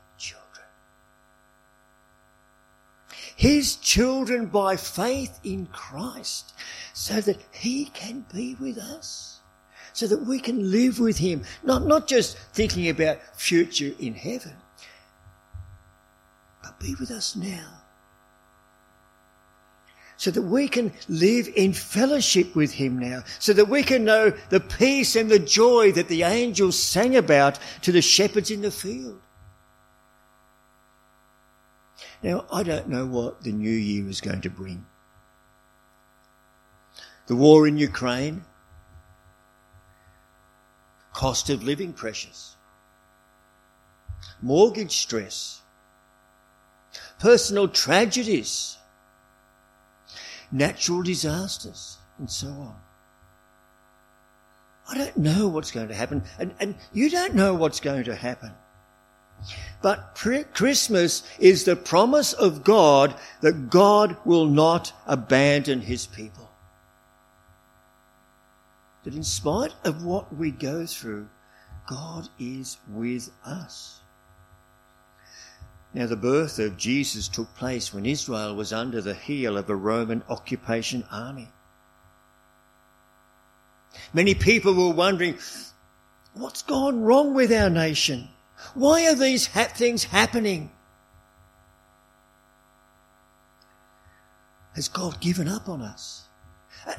His 3.36 3.76
children 3.76 4.48
by 4.48 4.78
faith 4.78 5.40
in 5.44 5.68
Christ, 5.68 6.54
so 6.94 7.22
that 7.22 7.38
He 7.52 7.86
can 7.86 8.26
be 8.34 8.56
with 8.56 8.78
us 8.78 9.36
so 9.96 10.08
that 10.08 10.26
we 10.26 10.40
can 10.40 10.72
live 10.72 11.00
with 11.00 11.18
Him, 11.18 11.44
not, 11.64 11.86
not 11.86 12.06
just 12.06 12.38
thinking 12.38 12.90
about 12.90 13.18
future 13.34 13.94
in 13.98 14.14
heaven, 14.14 14.54
but 16.62 16.78
be 16.82 16.96
with 17.00 17.12
us 17.12 17.34
now. 17.34 17.82
So 20.18 20.32
that 20.32 20.42
we 20.42 20.68
can 20.68 20.92
live 21.08 21.48
in 21.56 21.72
fellowship 21.72 22.58
with 22.58 22.74
Him 22.74 23.00
now, 23.00 23.24
so 23.40 23.54
that 23.54 23.70
we 23.70 23.84
can 23.84 24.04
know 24.04 24.34
the 24.50 24.60
peace 24.60 25.16
and 25.16 25.32
the 25.32 25.40
joy 25.40 25.94
that 25.94 26.10
the 26.10 26.24
angels 26.24 26.78
sang 26.78 27.16
about 27.16 27.58
to 27.84 27.94
the 27.94 28.02
shepherds 28.02 28.52
in 28.52 28.62
the 28.62 28.72
field. 28.72 29.22
Now, 32.26 32.44
I 32.52 32.64
don't 32.64 32.88
know 32.88 33.06
what 33.06 33.44
the 33.44 33.52
new 33.52 33.70
year 33.70 34.10
is 34.10 34.20
going 34.20 34.42
to 34.42 34.50
bring. 34.50 34.84
The 37.28 37.36
war 37.36 37.68
in 37.68 37.78
Ukraine, 37.78 38.44
cost 41.14 41.52
of 41.52 41.62
living 41.62 41.94
pressures, 41.94 42.56
mortgage 44.42 44.98
stress, 44.98 45.62
personal 47.20 47.68
tragedies, 47.68 48.80
natural 50.52 51.04
disasters, 51.04 52.00
and 52.18 52.28
so 52.28 52.48
on. 52.48 52.76
I 54.90 54.98
don't 54.98 55.18
know 55.18 55.48
what's 55.48 55.70
going 55.70 55.90
to 55.90 55.94
happen, 55.94 56.24
and, 56.40 56.56
and 56.60 56.74
you 56.92 57.12
don't 57.12 57.36
know 57.36 57.54
what's 57.54 57.80
going 57.80 58.06
to 58.06 58.16
happen. 58.16 58.52
But 59.82 60.16
Christmas 60.54 61.24
is 61.38 61.64
the 61.64 61.76
promise 61.76 62.34
of 62.34 62.64
God 62.64 63.16
that 63.42 63.70
God 63.70 64.18
will 64.26 64.48
not 64.48 64.94
abandon 65.06 65.82
his 65.82 66.08
people 66.08 66.46
that 69.06 69.14
in 69.14 69.24
spite 69.24 69.74
of 69.84 70.04
what 70.04 70.36
we 70.36 70.50
go 70.50 70.86
through, 70.86 71.30
God 71.88 72.28
is 72.40 72.78
with 72.90 73.30
us. 73.46 74.02
Now, 75.94 76.08
the 76.08 76.18
birth 76.18 76.58
of 76.60 76.76
Jesus 76.76 77.28
took 77.28 77.56
place 77.56 77.94
when 77.94 78.06
Israel 78.06 78.56
was 78.56 78.74
under 78.74 79.02
the 79.02 79.14
heel 79.14 79.58
of 79.58 79.70
a 79.70 79.76
Roman 79.76 80.24
occupation 80.28 81.06
army. 81.12 81.48
Many 84.12 84.34
people 84.34 84.74
were 84.74 84.94
wondering, 84.94 85.38
what's 86.34 86.64
gone 86.64 87.02
wrong 87.04 87.36
with 87.36 87.54
our 87.54 87.70
nation? 87.70 88.28
Why 88.74 89.08
are 89.08 89.16
these 89.16 89.48
ha- 89.48 89.72
things 89.74 90.06
happening? 90.06 90.72
Has 94.74 94.88
God 94.90 95.20
given 95.22 95.48
up 95.48 95.70
on 95.70 95.82
us? 95.82 96.24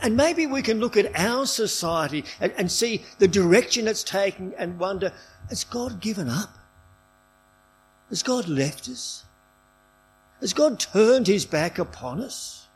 And 0.03 0.17
maybe 0.17 0.47
we 0.47 0.63
can 0.63 0.81
look 0.81 0.97
at 0.97 1.15
our 1.15 1.47
society 1.47 2.25
and, 2.41 2.53
and 2.57 2.71
see 2.73 3.05
the 3.19 3.29
direction 3.29 3.87
it's 3.87 4.03
taking 4.03 4.55
and 4.59 4.79
wonder, 4.79 5.13
has 5.49 5.65
God 5.65 6.01
given 6.01 6.29
up? 6.29 6.51
Has 8.09 8.23
God 8.23 8.49
left 8.49 8.89
us? 8.89 9.25
Has 10.41 10.53
God 10.53 10.81
turned 10.81 11.27
his 11.27 11.47
back 11.47 11.79
upon 11.79 12.21
us? 12.21 12.67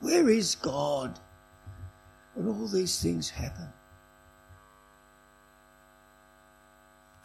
Where 0.00 0.28
is 0.28 0.54
God 0.54 1.18
when 2.34 2.48
all 2.48 2.66
these 2.66 3.00
things 3.00 3.30
happen? 3.30 3.68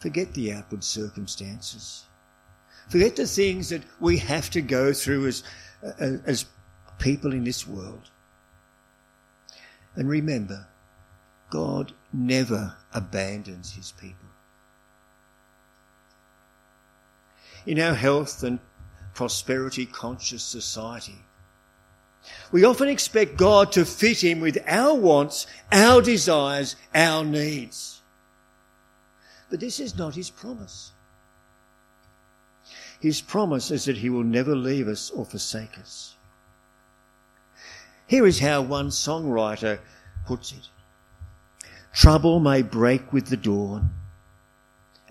Forget 0.02 0.34
the 0.34 0.52
outward 0.52 0.82
circumstances. 0.82 2.06
Forget 2.88 3.14
the 3.14 3.24
things 3.24 3.68
that 3.68 3.82
we 4.00 4.18
have 4.18 4.50
to 4.50 4.60
go 4.60 4.92
through 4.92 5.28
as, 5.28 5.44
uh, 5.84 6.16
as 6.26 6.44
people 6.98 7.32
in 7.32 7.44
this 7.44 7.68
world. 7.68 8.10
And 9.94 10.08
remember, 10.08 10.66
God 11.50 11.92
never 12.12 12.74
abandons 12.92 13.74
his 13.74 13.92
people. 13.92 14.28
In 17.64 17.78
our 17.78 17.94
health 17.94 18.42
and 18.42 18.58
prosperity 19.14 19.86
conscious 19.86 20.42
society, 20.42 21.20
we 22.50 22.64
often 22.64 22.88
expect 22.88 23.36
God 23.36 23.70
to 23.72 23.84
fit 23.84 24.24
in 24.24 24.40
with 24.40 24.58
our 24.66 24.94
wants, 24.96 25.46
our 25.70 26.02
desires, 26.02 26.74
our 26.92 27.24
needs. 27.24 28.01
But 29.52 29.60
this 29.60 29.80
is 29.80 29.98
not 29.98 30.14
his 30.14 30.30
promise. 30.30 30.92
His 33.00 33.20
promise 33.20 33.70
is 33.70 33.84
that 33.84 33.98
he 33.98 34.08
will 34.08 34.24
never 34.24 34.56
leave 34.56 34.88
us 34.88 35.10
or 35.10 35.26
forsake 35.26 35.78
us. 35.78 36.16
Here 38.06 38.26
is 38.26 38.38
how 38.38 38.62
one 38.62 38.88
songwriter 38.88 39.78
puts 40.24 40.52
it. 40.52 40.70
Trouble 41.92 42.40
may 42.40 42.62
break 42.62 43.12
with 43.12 43.26
the 43.26 43.36
dawn, 43.36 43.90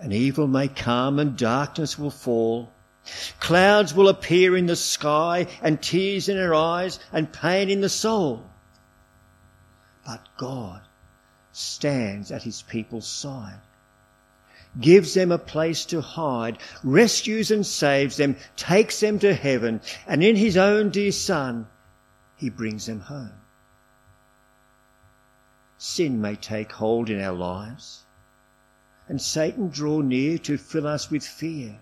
and 0.00 0.12
evil 0.12 0.48
may 0.48 0.66
come 0.66 1.20
and 1.20 1.38
darkness 1.38 1.96
will 1.96 2.10
fall. 2.10 2.72
Clouds 3.38 3.94
will 3.94 4.08
appear 4.08 4.56
in 4.56 4.66
the 4.66 4.74
sky 4.74 5.46
and 5.62 5.80
tears 5.80 6.28
in 6.28 6.36
our 6.36 6.52
eyes 6.52 6.98
and 7.12 7.32
pain 7.32 7.70
in 7.70 7.80
the 7.80 7.88
soul. 7.88 8.44
But 10.04 10.26
God 10.36 10.80
stands 11.52 12.32
at 12.32 12.42
his 12.42 12.62
people's 12.62 13.06
side, 13.06 13.60
gives 14.80 15.14
them 15.14 15.30
a 15.32 15.38
place 15.38 15.84
to 15.86 16.00
hide, 16.00 16.58
rescues 16.82 17.50
and 17.50 17.66
saves 17.66 18.16
them, 18.16 18.36
takes 18.56 19.00
them 19.00 19.18
to 19.18 19.34
heaven, 19.34 19.80
and 20.06 20.22
in 20.22 20.36
his 20.36 20.56
own 20.56 20.90
dear 20.90 21.12
son, 21.12 21.66
he 22.36 22.48
brings 22.50 22.86
them 22.86 23.00
home 23.00 23.32
sin 25.82 26.20
may 26.20 26.36
take 26.36 26.70
hold 26.70 27.10
in 27.10 27.20
our 27.20 27.34
lives 27.34 28.04
and 29.08 29.20
Satan 29.20 29.68
draw 29.68 30.00
near 30.00 30.38
to 30.38 30.56
fill 30.56 30.86
us 30.86 31.10
with 31.10 31.26
fear. 31.26 31.80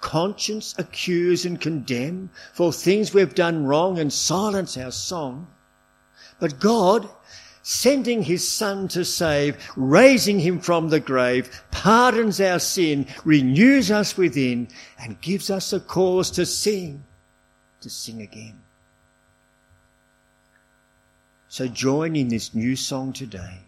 Conscience 0.00 0.76
accuse 0.78 1.44
and 1.44 1.60
condemn 1.60 2.30
for 2.54 2.72
things 2.72 3.12
we've 3.12 3.34
done 3.34 3.66
wrong 3.66 3.98
and 3.98 4.12
silence 4.12 4.76
our 4.76 4.92
song. 4.92 5.48
But 6.38 6.60
God, 6.60 7.08
sending 7.70 8.22
his 8.22 8.48
son 8.48 8.88
to 8.88 9.04
save, 9.04 9.54
raising 9.76 10.40
him 10.40 10.58
from 10.58 10.88
the 10.88 10.98
grave, 10.98 11.62
pardons 11.70 12.40
our 12.40 12.58
sin, 12.58 13.06
renews 13.26 13.90
us 13.90 14.16
within 14.16 14.66
and 14.98 15.20
gives 15.20 15.50
us 15.50 15.70
a 15.74 15.78
cause 15.78 16.30
to 16.30 16.46
sing, 16.46 17.04
to 17.82 17.90
sing 17.90 18.22
again. 18.22 18.58
So 21.48 21.66
join 21.66 22.16
in 22.16 22.28
this 22.28 22.54
new 22.54 22.74
song 22.74 23.12
today. 23.12 23.58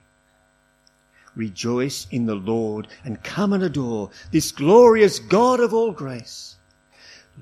Rejoice 1.37 2.07
in 2.11 2.25
the 2.25 2.35
Lord 2.35 2.89
and 3.05 3.23
come 3.23 3.53
and 3.53 3.63
adore 3.63 4.09
this 4.33 4.51
glorious 4.51 5.19
God 5.19 5.61
of 5.61 5.75
all 5.75 5.93
grace. 5.93 6.57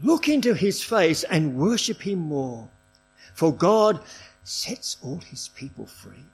Look 0.03 0.29
into 0.29 0.55
his 0.55 0.83
face 0.83 1.23
and 1.23 1.57
worship 1.57 2.03
him 2.03 2.19
more. 2.19 2.69
For 3.35 3.55
God 3.55 4.01
sets 4.43 4.97
all 5.05 5.19
his 5.19 5.51
people 5.55 5.87
free, 5.87 6.25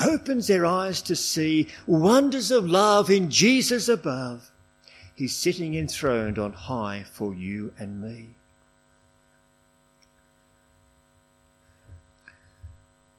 opens 0.00 0.46
their 0.46 0.64
eyes 0.66 1.02
to 1.02 1.16
see 1.16 1.68
wonders 1.86 2.50
of 2.50 2.68
love 2.68 3.10
in 3.10 3.30
Jesus 3.30 3.88
above. 3.88 4.50
He's 5.14 5.36
sitting 5.36 5.74
enthroned 5.74 6.38
on 6.38 6.52
high 6.52 7.04
for 7.12 7.34
you 7.34 7.72
and 7.78 8.00
me. 8.00 8.30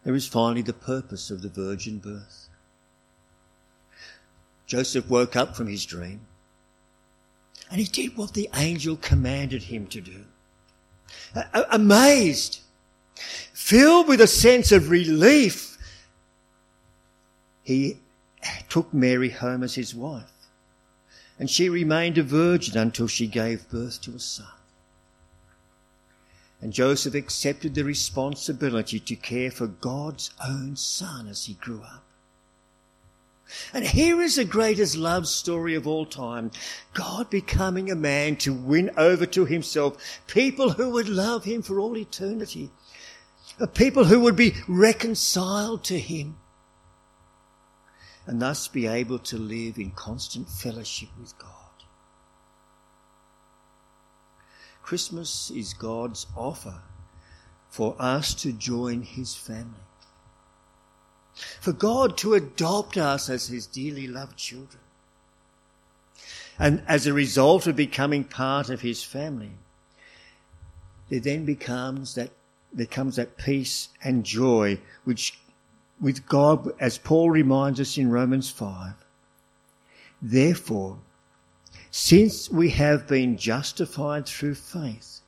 There 0.03 0.15
is 0.15 0.27
finally 0.27 0.63
the 0.63 0.73
purpose 0.73 1.29
of 1.29 1.43
the 1.43 1.49
virgin 1.49 1.99
birth. 1.99 2.49
Joseph 4.65 5.09
woke 5.09 5.35
up 5.35 5.55
from 5.55 5.67
his 5.67 5.85
dream 5.85 6.21
and 7.71 7.79
he 7.79 7.85
did 7.85 8.17
what 8.17 8.33
the 8.33 8.49
angel 8.55 8.97
commanded 8.97 9.63
him 9.63 9.87
to 9.87 10.01
do. 10.01 10.25
amazed, 11.71 12.59
filled 13.53 14.09
with 14.09 14.19
a 14.19 14.27
sense 14.27 14.73
of 14.73 14.89
relief, 14.89 15.70
he 17.63 17.99
took 18.69 18.93
Mary 18.93 19.29
home 19.29 19.63
as 19.63 19.75
his 19.75 19.93
wife 19.93 20.31
and 21.41 21.49
she 21.49 21.69
remained 21.69 22.19
a 22.19 22.23
virgin 22.23 22.77
until 22.77 23.07
she 23.07 23.25
gave 23.25 23.67
birth 23.69 23.99
to 23.99 24.11
a 24.11 24.19
son. 24.19 24.45
And 26.61 26.71
Joseph 26.71 27.15
accepted 27.15 27.73
the 27.73 27.83
responsibility 27.83 28.99
to 28.99 29.15
care 29.15 29.49
for 29.49 29.65
God's 29.65 30.29
own 30.47 30.75
son 30.75 31.27
as 31.27 31.45
he 31.45 31.55
grew 31.55 31.81
up. 31.81 32.03
And 33.73 33.83
here 33.83 34.21
is 34.21 34.35
the 34.35 34.45
greatest 34.45 34.95
love 34.95 35.27
story 35.27 35.73
of 35.73 35.87
all 35.87 36.05
time. 36.05 36.51
God 36.93 37.31
becoming 37.31 37.89
a 37.89 37.95
man 37.95 38.35
to 38.35 38.53
win 38.53 38.91
over 38.95 39.25
to 39.25 39.45
himself 39.45 40.21
people 40.27 40.73
who 40.73 40.91
would 40.91 41.09
love 41.09 41.45
him 41.45 41.63
for 41.63 41.79
all 41.79 41.97
eternity. 41.97 42.69
People 43.73 44.03
who 44.05 44.19
would 44.19 44.35
be 44.35 44.53
reconciled 44.67 45.83
to 45.85 45.97
him. 45.97 46.37
And 48.27 48.41
thus 48.41 48.67
be 48.67 48.87
able 48.87 49.19
to 49.19 49.37
live 49.37 49.77
in 49.77 49.91
constant 49.91 50.47
fellowship 50.47 51.09
with 51.19 51.37
God. 51.37 51.49
Christmas 54.83 55.51
is 55.51 55.73
God's 55.73 56.27
offer 56.35 56.81
for 57.69 57.95
us 57.97 58.33
to 58.35 58.51
join 58.51 59.01
his 59.01 59.35
family. 59.35 59.87
For 61.61 61.71
God 61.71 62.17
to 62.17 62.33
adopt 62.33 62.97
us 62.97 63.29
as 63.29 63.47
his 63.47 63.65
dearly 63.65 64.07
loved 64.07 64.37
children. 64.37 64.81
And 66.59 66.83
as 66.87 67.07
a 67.07 67.13
result 67.13 67.65
of 67.67 67.75
becoming 67.75 68.23
part 68.23 68.69
of 68.69 68.81
his 68.81 69.03
family, 69.03 69.53
there 71.09 71.19
then 71.19 71.45
becomes 71.45 72.15
that, 72.15 72.31
there 72.73 72.85
comes 72.85 73.15
that 73.15 73.37
peace 73.37 73.89
and 74.03 74.23
joy 74.23 74.79
which 75.03 75.39
with 76.01 76.25
God, 76.27 76.71
as 76.79 76.97
Paul 76.97 77.29
reminds 77.29 77.79
us 77.79 77.97
in 77.97 78.09
Romans 78.09 78.49
5. 78.49 78.93
Therefore, 80.21 80.97
since 81.91 82.49
we 82.49 82.69
have 82.71 83.07
been 83.07 83.37
justified 83.37 84.25
through 84.25 84.55
faith, 84.55 85.19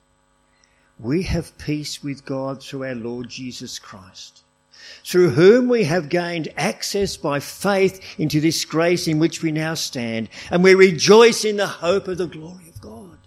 we 1.00 1.24
have 1.24 1.58
peace 1.58 2.04
with 2.04 2.26
God 2.26 2.64
through 2.64 2.86
our 2.86 2.96
Lord 2.96 3.30
Jesus 3.30 3.80
Christ, 3.80 4.44
through 5.06 5.32
whom 5.32 5.68
we 5.68 5.84
have 5.84 6.10
gained 6.10 6.54
access 6.56 7.18
by 7.18 7.40
faith 7.40 8.02
into 8.18 8.40
this 8.40 8.64
grace 8.66 9.08
in 9.08 9.20
which 9.20 9.42
we 9.44 9.52
now 9.52 9.74
stand, 9.74 10.30
and 10.50 10.64
we 10.64 10.74
rejoice 10.74 11.44
in 11.44 11.58
the 11.58 11.68
hope 11.68 12.08
of 12.08 12.18
the 12.18 12.28
glory 12.28 12.70
of 12.70 12.82
God. 12.82 13.18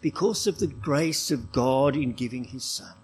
Because 0.00 0.46
of 0.48 0.58
the 0.58 0.66
grace 0.66 1.30
of 1.30 1.52
God 1.52 1.94
in 1.94 2.12
giving 2.12 2.44
his 2.44 2.64
Son, 2.64 2.94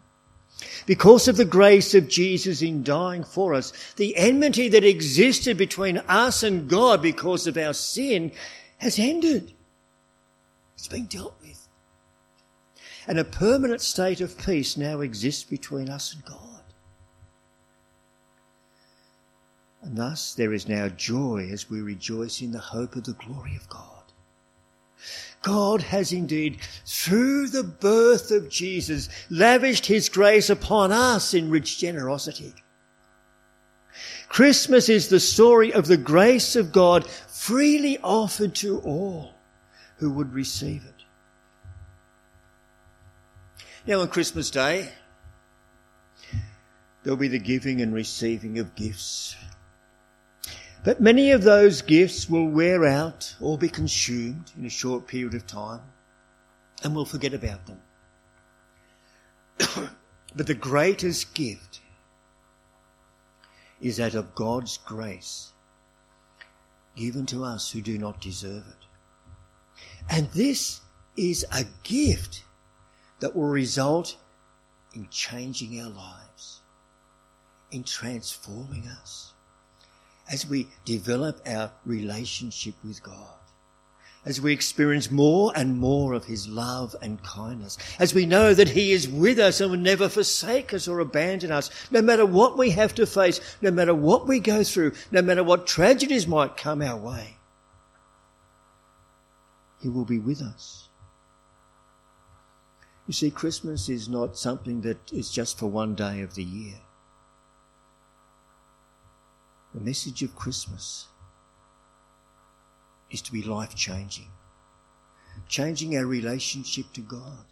because 0.87 1.29
of 1.29 1.37
the 1.37 1.45
grace 1.45 1.95
of 1.95 2.09
Jesus 2.09 2.63
in 2.63 2.83
dying 2.83 3.25
for 3.25 3.55
us, 3.55 3.73
the 3.97 4.17
enmity 4.17 4.69
that 4.69 4.85
existed 4.85 5.57
between 5.57 5.99
us 6.09 6.43
and 6.43 6.69
God 6.69 7.03
because 7.03 7.47
of 7.47 7.57
our 7.57 7.75
sin 7.75 8.33
has 8.79 8.99
ended. 8.99 9.53
It's 10.75 10.89
been 10.89 11.07
dealt 11.07 11.35
with. 11.41 11.69
And 13.07 13.19
a 13.19 13.25
permanent 13.25 13.81
state 13.81 14.21
of 14.21 14.39
peace 14.39 14.77
now 14.77 15.01
exists 15.01 15.45
between 15.45 15.89
us 15.89 16.15
and 16.15 16.25
God. 16.25 16.63
And 19.83 19.97
thus 19.97 20.35
there 20.35 20.53
is 20.53 20.69
now 20.69 20.89
joy 20.89 21.49
as 21.51 21.71
we 21.71 21.81
rejoice 21.81 22.43
in 22.43 22.53
the 22.53 22.59
hope 22.59 22.97
of 22.97 23.05
the 23.05 23.15
glory 23.15 23.57
of 23.57 23.69
God. 23.69 24.03
God 25.43 25.83
has 25.83 26.13
indeed, 26.13 26.59
through 26.85 27.49
the 27.49 27.63
birth 27.63 28.31
of 28.31 28.49
Jesus, 28.49 29.09
lavished 29.31 29.87
his 29.87 30.09
grace 30.09 30.51
upon 30.51 30.93
us 30.93 31.35
in 31.35 31.51
rich 31.51 31.79
generosity. 31.79 32.55
Christmas 34.29 34.89
is 34.89 35.09
the 35.09 35.21
story 35.21 35.73
of 35.73 35.87
the 35.87 35.97
grace 35.97 36.55
of 36.57 36.73
God 36.73 37.07
freely 37.07 37.99
offered 38.03 38.55
to 38.57 38.81
all 38.81 39.35
who 39.97 40.11
would 40.11 40.33
receive 40.35 40.85
it. 40.85 41.05
Now 43.87 44.01
on 44.01 44.09
Christmas 44.09 44.51
Day, 44.51 44.91
there'll 47.03 47.17
be 47.17 47.29
the 47.29 47.39
giving 47.39 47.81
and 47.81 47.95
receiving 47.95 48.59
of 48.59 48.75
gifts. 48.75 49.35
But 50.85 51.01
many 51.01 51.33
of 51.33 51.43
those 51.43 51.83
gifts 51.83 52.31
will 52.31 52.47
wear 52.47 52.85
out 52.85 53.35
or 53.41 53.59
be 53.59 53.69
consumed 53.69 54.53
in 54.57 54.65
a 54.65 54.71
short 54.71 55.07
period 55.07 55.35
of 55.35 55.47
time, 55.47 55.83
and 56.83 56.95
we'll 56.95 57.05
forget 57.05 57.35
about 57.35 57.67
them. 57.67 57.81
but 60.37 60.47
the 60.47 60.55
greatest 60.55 61.35
gift 61.35 61.81
is 63.81 63.97
that 63.97 64.15
of 64.15 64.35
God's 64.35 64.79
grace 64.79 65.53
given 66.95 67.27
to 67.27 67.45
us 67.45 67.71
who 67.71 67.81
do 67.81 67.99
not 67.99 68.21
deserve 68.21 68.65
it. 68.69 68.87
And 70.09 70.29
this 70.31 70.81
is 71.17 71.45
a 71.53 71.65
gift 71.83 72.45
that 73.21 73.35
will 73.35 73.49
result 73.49 74.17
in 74.95 75.09
changing 75.11 75.81
our 75.81 75.91
lives, 75.91 76.61
in 77.71 77.83
transforming 77.83 78.87
us 78.89 79.35
as 80.31 80.47
we 80.47 80.69
develop 80.85 81.41
our 81.47 81.73
relationship 81.85 82.75
with 82.85 83.03
God, 83.03 83.35
as 84.25 84.41
we 84.41 84.53
experience 84.53 85.11
more 85.11 85.53
and 85.57 85.79
more 85.79 86.13
of 86.13 86.27
His 86.27 86.49
love 86.49 86.95
and 87.01 87.23
kindness, 87.23 87.79
as 87.99 88.13
we 88.13 88.27
know 88.27 88.53
that 88.53 88.71
He 88.71 88.93
is 88.93 89.09
with 89.09 89.39
us 89.39 89.61
and 89.61 89.71
will 89.71 89.79
never 89.79 90.09
forsake 90.09 90.75
us 90.75 90.87
or 90.87 91.01
abandon 91.01 91.51
us, 91.51 91.71
no 91.91 92.03
matter 92.03 92.27
what 92.27 92.59
we 92.59 92.71
have 92.71 92.95
to 92.97 93.07
face, 93.07 93.41
no 93.63 93.71
matter 93.71 93.95
what 93.95 94.27
we 94.27 94.39
go 94.39 94.63
through, 94.63 94.93
no 95.11 95.23
matter 95.23 95.43
what 95.43 95.67
tragedies 95.67 96.27
might 96.27 96.57
come 96.57 96.83
our 96.83 96.99
way. 96.99 97.37
He 99.81 99.89
will 99.89 100.05
be 100.05 100.19
with 100.19 100.43
us. 100.43 100.89
You 103.07 103.15
see, 103.15 103.31
Christmas 103.31 103.89
is 103.89 104.09
not 104.09 104.37
something 104.37 104.83
that 104.83 105.13
is 105.13 105.31
just 105.31 105.59
for 105.59 105.67
one 105.67 105.95
day 105.95 106.21
of 106.21 106.35
the 106.35 106.45
year. 106.45 106.75
The 109.79 109.85
message 109.85 110.25
of 110.25 110.35
Christmas 110.35 111.07
is 113.13 113.23
to 113.23 113.31
be 113.31 113.45
life 113.45 113.77
changing, 113.77 114.27
changing 115.47 115.97
our 115.97 116.05
relationship 116.05 116.87
to 116.95 117.01
God, 117.01 117.45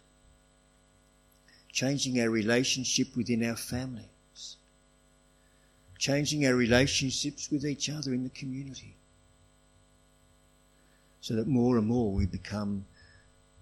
changing 1.71 2.19
our 2.19 2.29
relationship 2.29 3.15
within 3.15 3.45
our 3.45 3.55
families, 3.55 4.57
changing 5.97 6.45
our 6.45 6.53
relationships 6.53 7.49
with 7.49 7.65
each 7.65 7.89
other 7.89 8.13
in 8.13 8.23
the 8.25 8.29
community, 8.29 8.97
so 11.21 11.33
that 11.33 11.47
more 11.47 11.77
and 11.77 11.87
more 11.87 12.11
we 12.11 12.25
become 12.25 12.85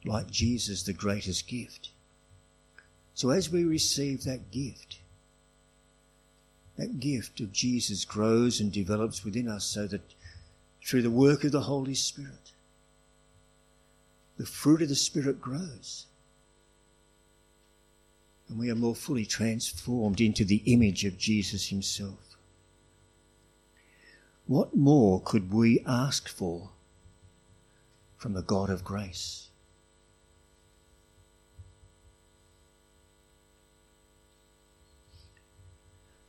like 0.05 0.31
Jesus, 0.31 0.81
the 0.81 0.91
greatest 0.91 1.47
gift. 1.47 1.91
So 3.13 3.29
as 3.29 3.47
we 3.47 3.63
receive 3.63 4.23
that 4.23 4.49
gift, 4.49 5.01
that 6.77 6.99
gift 6.99 7.39
of 7.39 7.53
Jesus 7.53 8.03
grows 8.05 8.59
and 8.59 8.71
develops 8.71 9.23
within 9.23 9.47
us 9.47 9.65
so 9.65 9.87
that 9.87 10.13
through 10.83 11.01
the 11.01 11.11
work 11.11 11.43
of 11.43 11.51
the 11.51 11.61
Holy 11.61 11.95
Spirit, 11.95 12.51
the 14.37 14.45
fruit 14.45 14.81
of 14.81 14.89
the 14.89 14.95
Spirit 14.95 15.39
grows. 15.39 16.05
And 18.47 18.59
we 18.59 18.69
are 18.69 18.75
more 18.75 18.95
fully 18.95 19.25
transformed 19.25 20.21
into 20.21 20.45
the 20.45 20.61
image 20.65 21.05
of 21.05 21.17
Jesus 21.17 21.69
Himself. 21.69 22.37
What 24.45 24.75
more 24.75 25.21
could 25.21 25.51
we 25.51 25.83
ask 25.87 26.27
for 26.27 26.69
from 28.17 28.33
the 28.33 28.43
God 28.43 28.69
of 28.69 28.83
grace? 28.83 29.44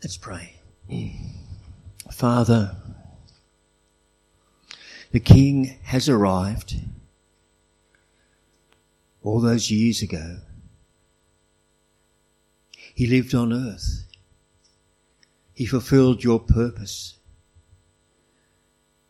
Let's 0.03 0.19
pray. 0.19 0.61
Father, 2.13 2.77
the 5.11 5.21
King 5.21 5.79
has 5.85 6.09
arrived 6.09 6.77
all 9.23 9.41
those 9.41 9.71
years 9.71 10.03
ago. 10.03 10.39
He 12.95 13.07
lived 13.07 13.35
on 13.35 13.53
earth. 13.53 14.05
He 15.55 15.67
fulfilled 15.67 16.23
your 16.23 16.41
purpose 16.41 17.17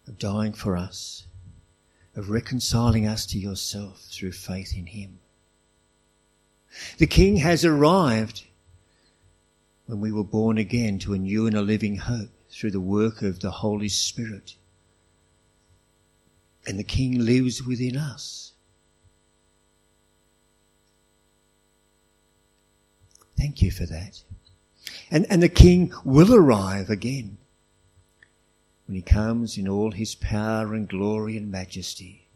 of 0.06 0.18
dying 0.18 0.52
for 0.52 0.76
us, 0.76 1.26
of 2.14 2.30
reconciling 2.30 3.06
us 3.06 3.26
to 3.26 3.38
yourself 3.38 4.02
through 4.10 4.32
faith 4.32 4.76
in 4.76 4.86
Him. 4.86 5.18
The 6.98 7.06
King 7.06 7.38
has 7.38 7.64
arrived 7.64 8.44
when 9.86 10.00
we 10.00 10.12
were 10.12 10.24
born 10.24 10.58
again 10.58 10.98
to 10.98 11.14
a 11.14 11.18
new 11.18 11.46
and 11.46 11.56
a 11.56 11.62
living 11.62 11.96
hope 11.96 12.30
through 12.50 12.72
the 12.72 12.80
work 12.80 13.22
of 13.22 13.40
the 13.40 13.50
Holy 13.50 13.88
Spirit. 13.88 14.56
And 16.66 16.78
the 16.78 16.84
King 16.84 17.24
lives 17.24 17.62
within 17.62 17.96
us. 17.96 18.52
Thank 23.38 23.62
you 23.62 23.70
for 23.70 23.86
that. 23.86 24.22
And, 25.10 25.26
and 25.30 25.42
the 25.42 25.48
King 25.48 25.92
will 26.04 26.34
arrive 26.34 26.90
again 26.90 27.38
when 28.86 28.96
he 28.96 29.02
comes 29.02 29.56
in 29.58 29.68
all 29.68 29.92
his 29.92 30.14
power 30.14 30.74
and 30.74 30.88
glory 30.88 31.36
and 31.36 31.50
majesty 31.50 32.28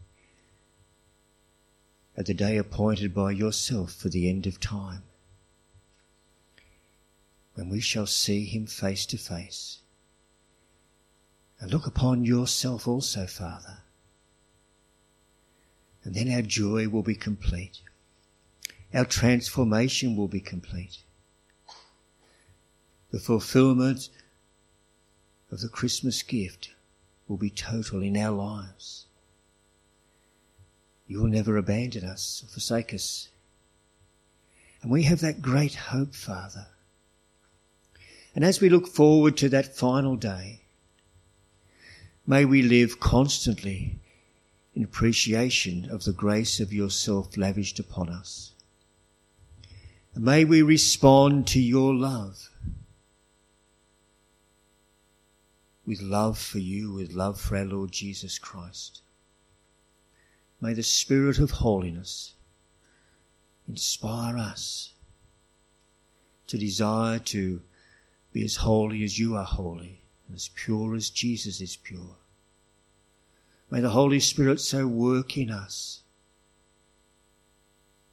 at 2.15 2.25
the 2.25 2.33
day 2.33 2.57
appointed 2.57 3.13
by 3.13 3.31
yourself 3.31 3.93
for 3.93 4.09
the 4.09 4.29
end 4.29 4.45
of 4.45 4.59
time 4.59 5.03
when 7.61 7.69
we 7.69 7.79
shall 7.79 8.07
see 8.07 8.45
him 8.45 8.65
face 8.65 9.05
to 9.05 9.17
face. 9.17 9.81
And 11.59 11.71
look 11.71 11.85
upon 11.85 12.25
yourself 12.25 12.87
also, 12.87 13.27
Father. 13.27 13.83
And 16.03 16.15
then 16.15 16.33
our 16.33 16.41
joy 16.41 16.89
will 16.89 17.03
be 17.03 17.13
complete. 17.13 17.81
Our 18.95 19.05
transformation 19.05 20.15
will 20.15 20.27
be 20.27 20.39
complete. 20.39 21.03
The 23.11 23.19
fulfillment 23.19 24.09
of 25.51 25.61
the 25.61 25.69
Christmas 25.69 26.23
gift 26.23 26.71
will 27.27 27.37
be 27.37 27.51
total 27.51 28.01
in 28.01 28.17
our 28.17 28.35
lives. 28.35 29.05
You 31.05 31.19
will 31.19 31.29
never 31.29 31.57
abandon 31.57 32.05
us 32.05 32.41
or 32.43 32.47
forsake 32.47 32.91
us. 32.91 33.29
And 34.81 34.89
we 34.89 35.03
have 35.03 35.19
that 35.19 35.43
great 35.43 35.75
hope, 35.75 36.15
Father, 36.15 36.65
and 38.35 38.45
as 38.45 38.61
we 38.61 38.69
look 38.69 38.87
forward 38.87 39.35
to 39.37 39.49
that 39.49 39.75
final 39.75 40.15
day, 40.15 40.61
may 42.25 42.45
we 42.45 42.61
live 42.61 42.99
constantly 42.99 43.99
in 44.73 44.83
appreciation 44.83 45.89
of 45.89 46.05
the 46.05 46.13
grace 46.13 46.59
of 46.59 46.71
yourself 46.71 47.35
lavished 47.35 47.79
upon 47.79 48.09
us. 48.09 48.53
And 50.13 50.23
may 50.23 50.45
we 50.45 50.61
respond 50.61 51.47
to 51.47 51.59
your 51.59 51.93
love 51.93 52.49
with 55.85 56.01
love 56.01 56.37
for 56.37 56.59
you, 56.59 56.93
with 56.93 57.11
love 57.11 57.39
for 57.39 57.57
our 57.57 57.65
Lord 57.65 57.91
Jesus 57.91 58.39
Christ. 58.39 59.01
May 60.61 60.73
the 60.73 60.83
Spirit 60.83 61.39
of 61.39 61.51
holiness 61.51 62.35
inspire 63.67 64.37
us 64.37 64.93
to 66.47 66.57
desire 66.57 67.19
to 67.19 67.61
be 68.31 68.43
as 68.43 68.57
holy 68.57 69.03
as 69.03 69.19
you 69.19 69.35
are 69.35 69.43
holy, 69.43 70.01
and 70.27 70.35
as 70.35 70.49
pure 70.55 70.95
as 70.95 71.09
Jesus 71.09 71.59
is 71.59 71.75
pure. 71.75 72.15
May 73.69 73.81
the 73.81 73.89
Holy 73.89 74.19
Spirit 74.19 74.59
so 74.59 74.87
work 74.87 75.37
in 75.37 75.49
us 75.49 76.03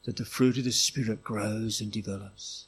that 0.05 0.17
the 0.17 0.25
fruit 0.25 0.59
of 0.59 0.65
the 0.65 0.73
Spirit 0.73 1.23
grows 1.23 1.81
and 1.81 1.93
develops. 1.93 2.67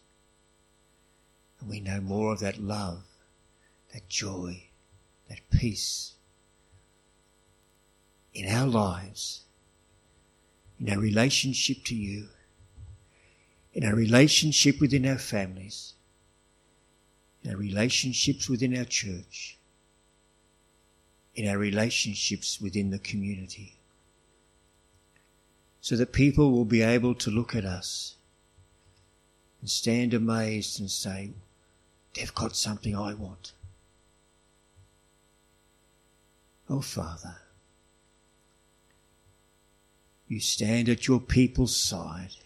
And 1.60 1.68
we 1.68 1.80
know 1.80 2.00
more 2.00 2.32
of 2.32 2.40
that 2.40 2.60
love, 2.60 3.04
that 3.92 4.08
joy, 4.08 4.64
that 5.28 5.40
peace 5.50 6.14
in 8.34 8.48
our 8.48 8.66
lives, 8.66 9.42
in 10.78 10.90
our 10.90 10.98
relationship 10.98 11.84
to 11.84 11.94
you, 11.94 12.28
in 13.72 13.84
our 13.84 13.94
relationship 13.94 14.80
within 14.80 15.06
our 15.06 15.18
families 15.18 15.94
in 17.42 17.50
our 17.50 17.57
relationships 17.57 18.48
within 18.48 18.76
our 18.76 18.85
church, 18.85 19.59
in 21.35 21.48
our 21.48 21.59
relationships 21.59 22.61
within 22.61 22.90
the 22.90 22.98
community, 22.98 23.79
so 25.81 25.96
that 25.96 26.12
people 26.12 26.53
will 26.53 26.64
be 26.64 26.83
able 26.83 27.14
to 27.14 27.31
look 27.31 27.55
at 27.55 27.64
us 27.64 28.16
and 29.61 29.70
stand 29.70 30.14
amazed 30.14 30.81
and 30.81 30.90
say, 30.90 31.31
They've 32.14 32.35
got 32.35 32.57
something 32.57 32.96
I 32.96 33.14
want. 33.14 33.53
Oh, 36.68 36.81
Father, 36.81 37.37
you 40.29 40.40
stand 40.40 40.88
at 40.88 41.07
your 41.09 41.20
people's 41.20 41.76
side. 41.76 42.37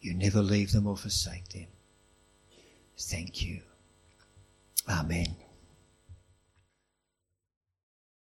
You 0.00 0.14
never 0.14 0.42
leave 0.42 0.72
them 0.72 0.86
or 0.86 0.96
forsake 0.96 1.48
them. 1.50 1.66
Thank 3.00 3.42
you. 3.42 3.60
Amen. 4.88 5.34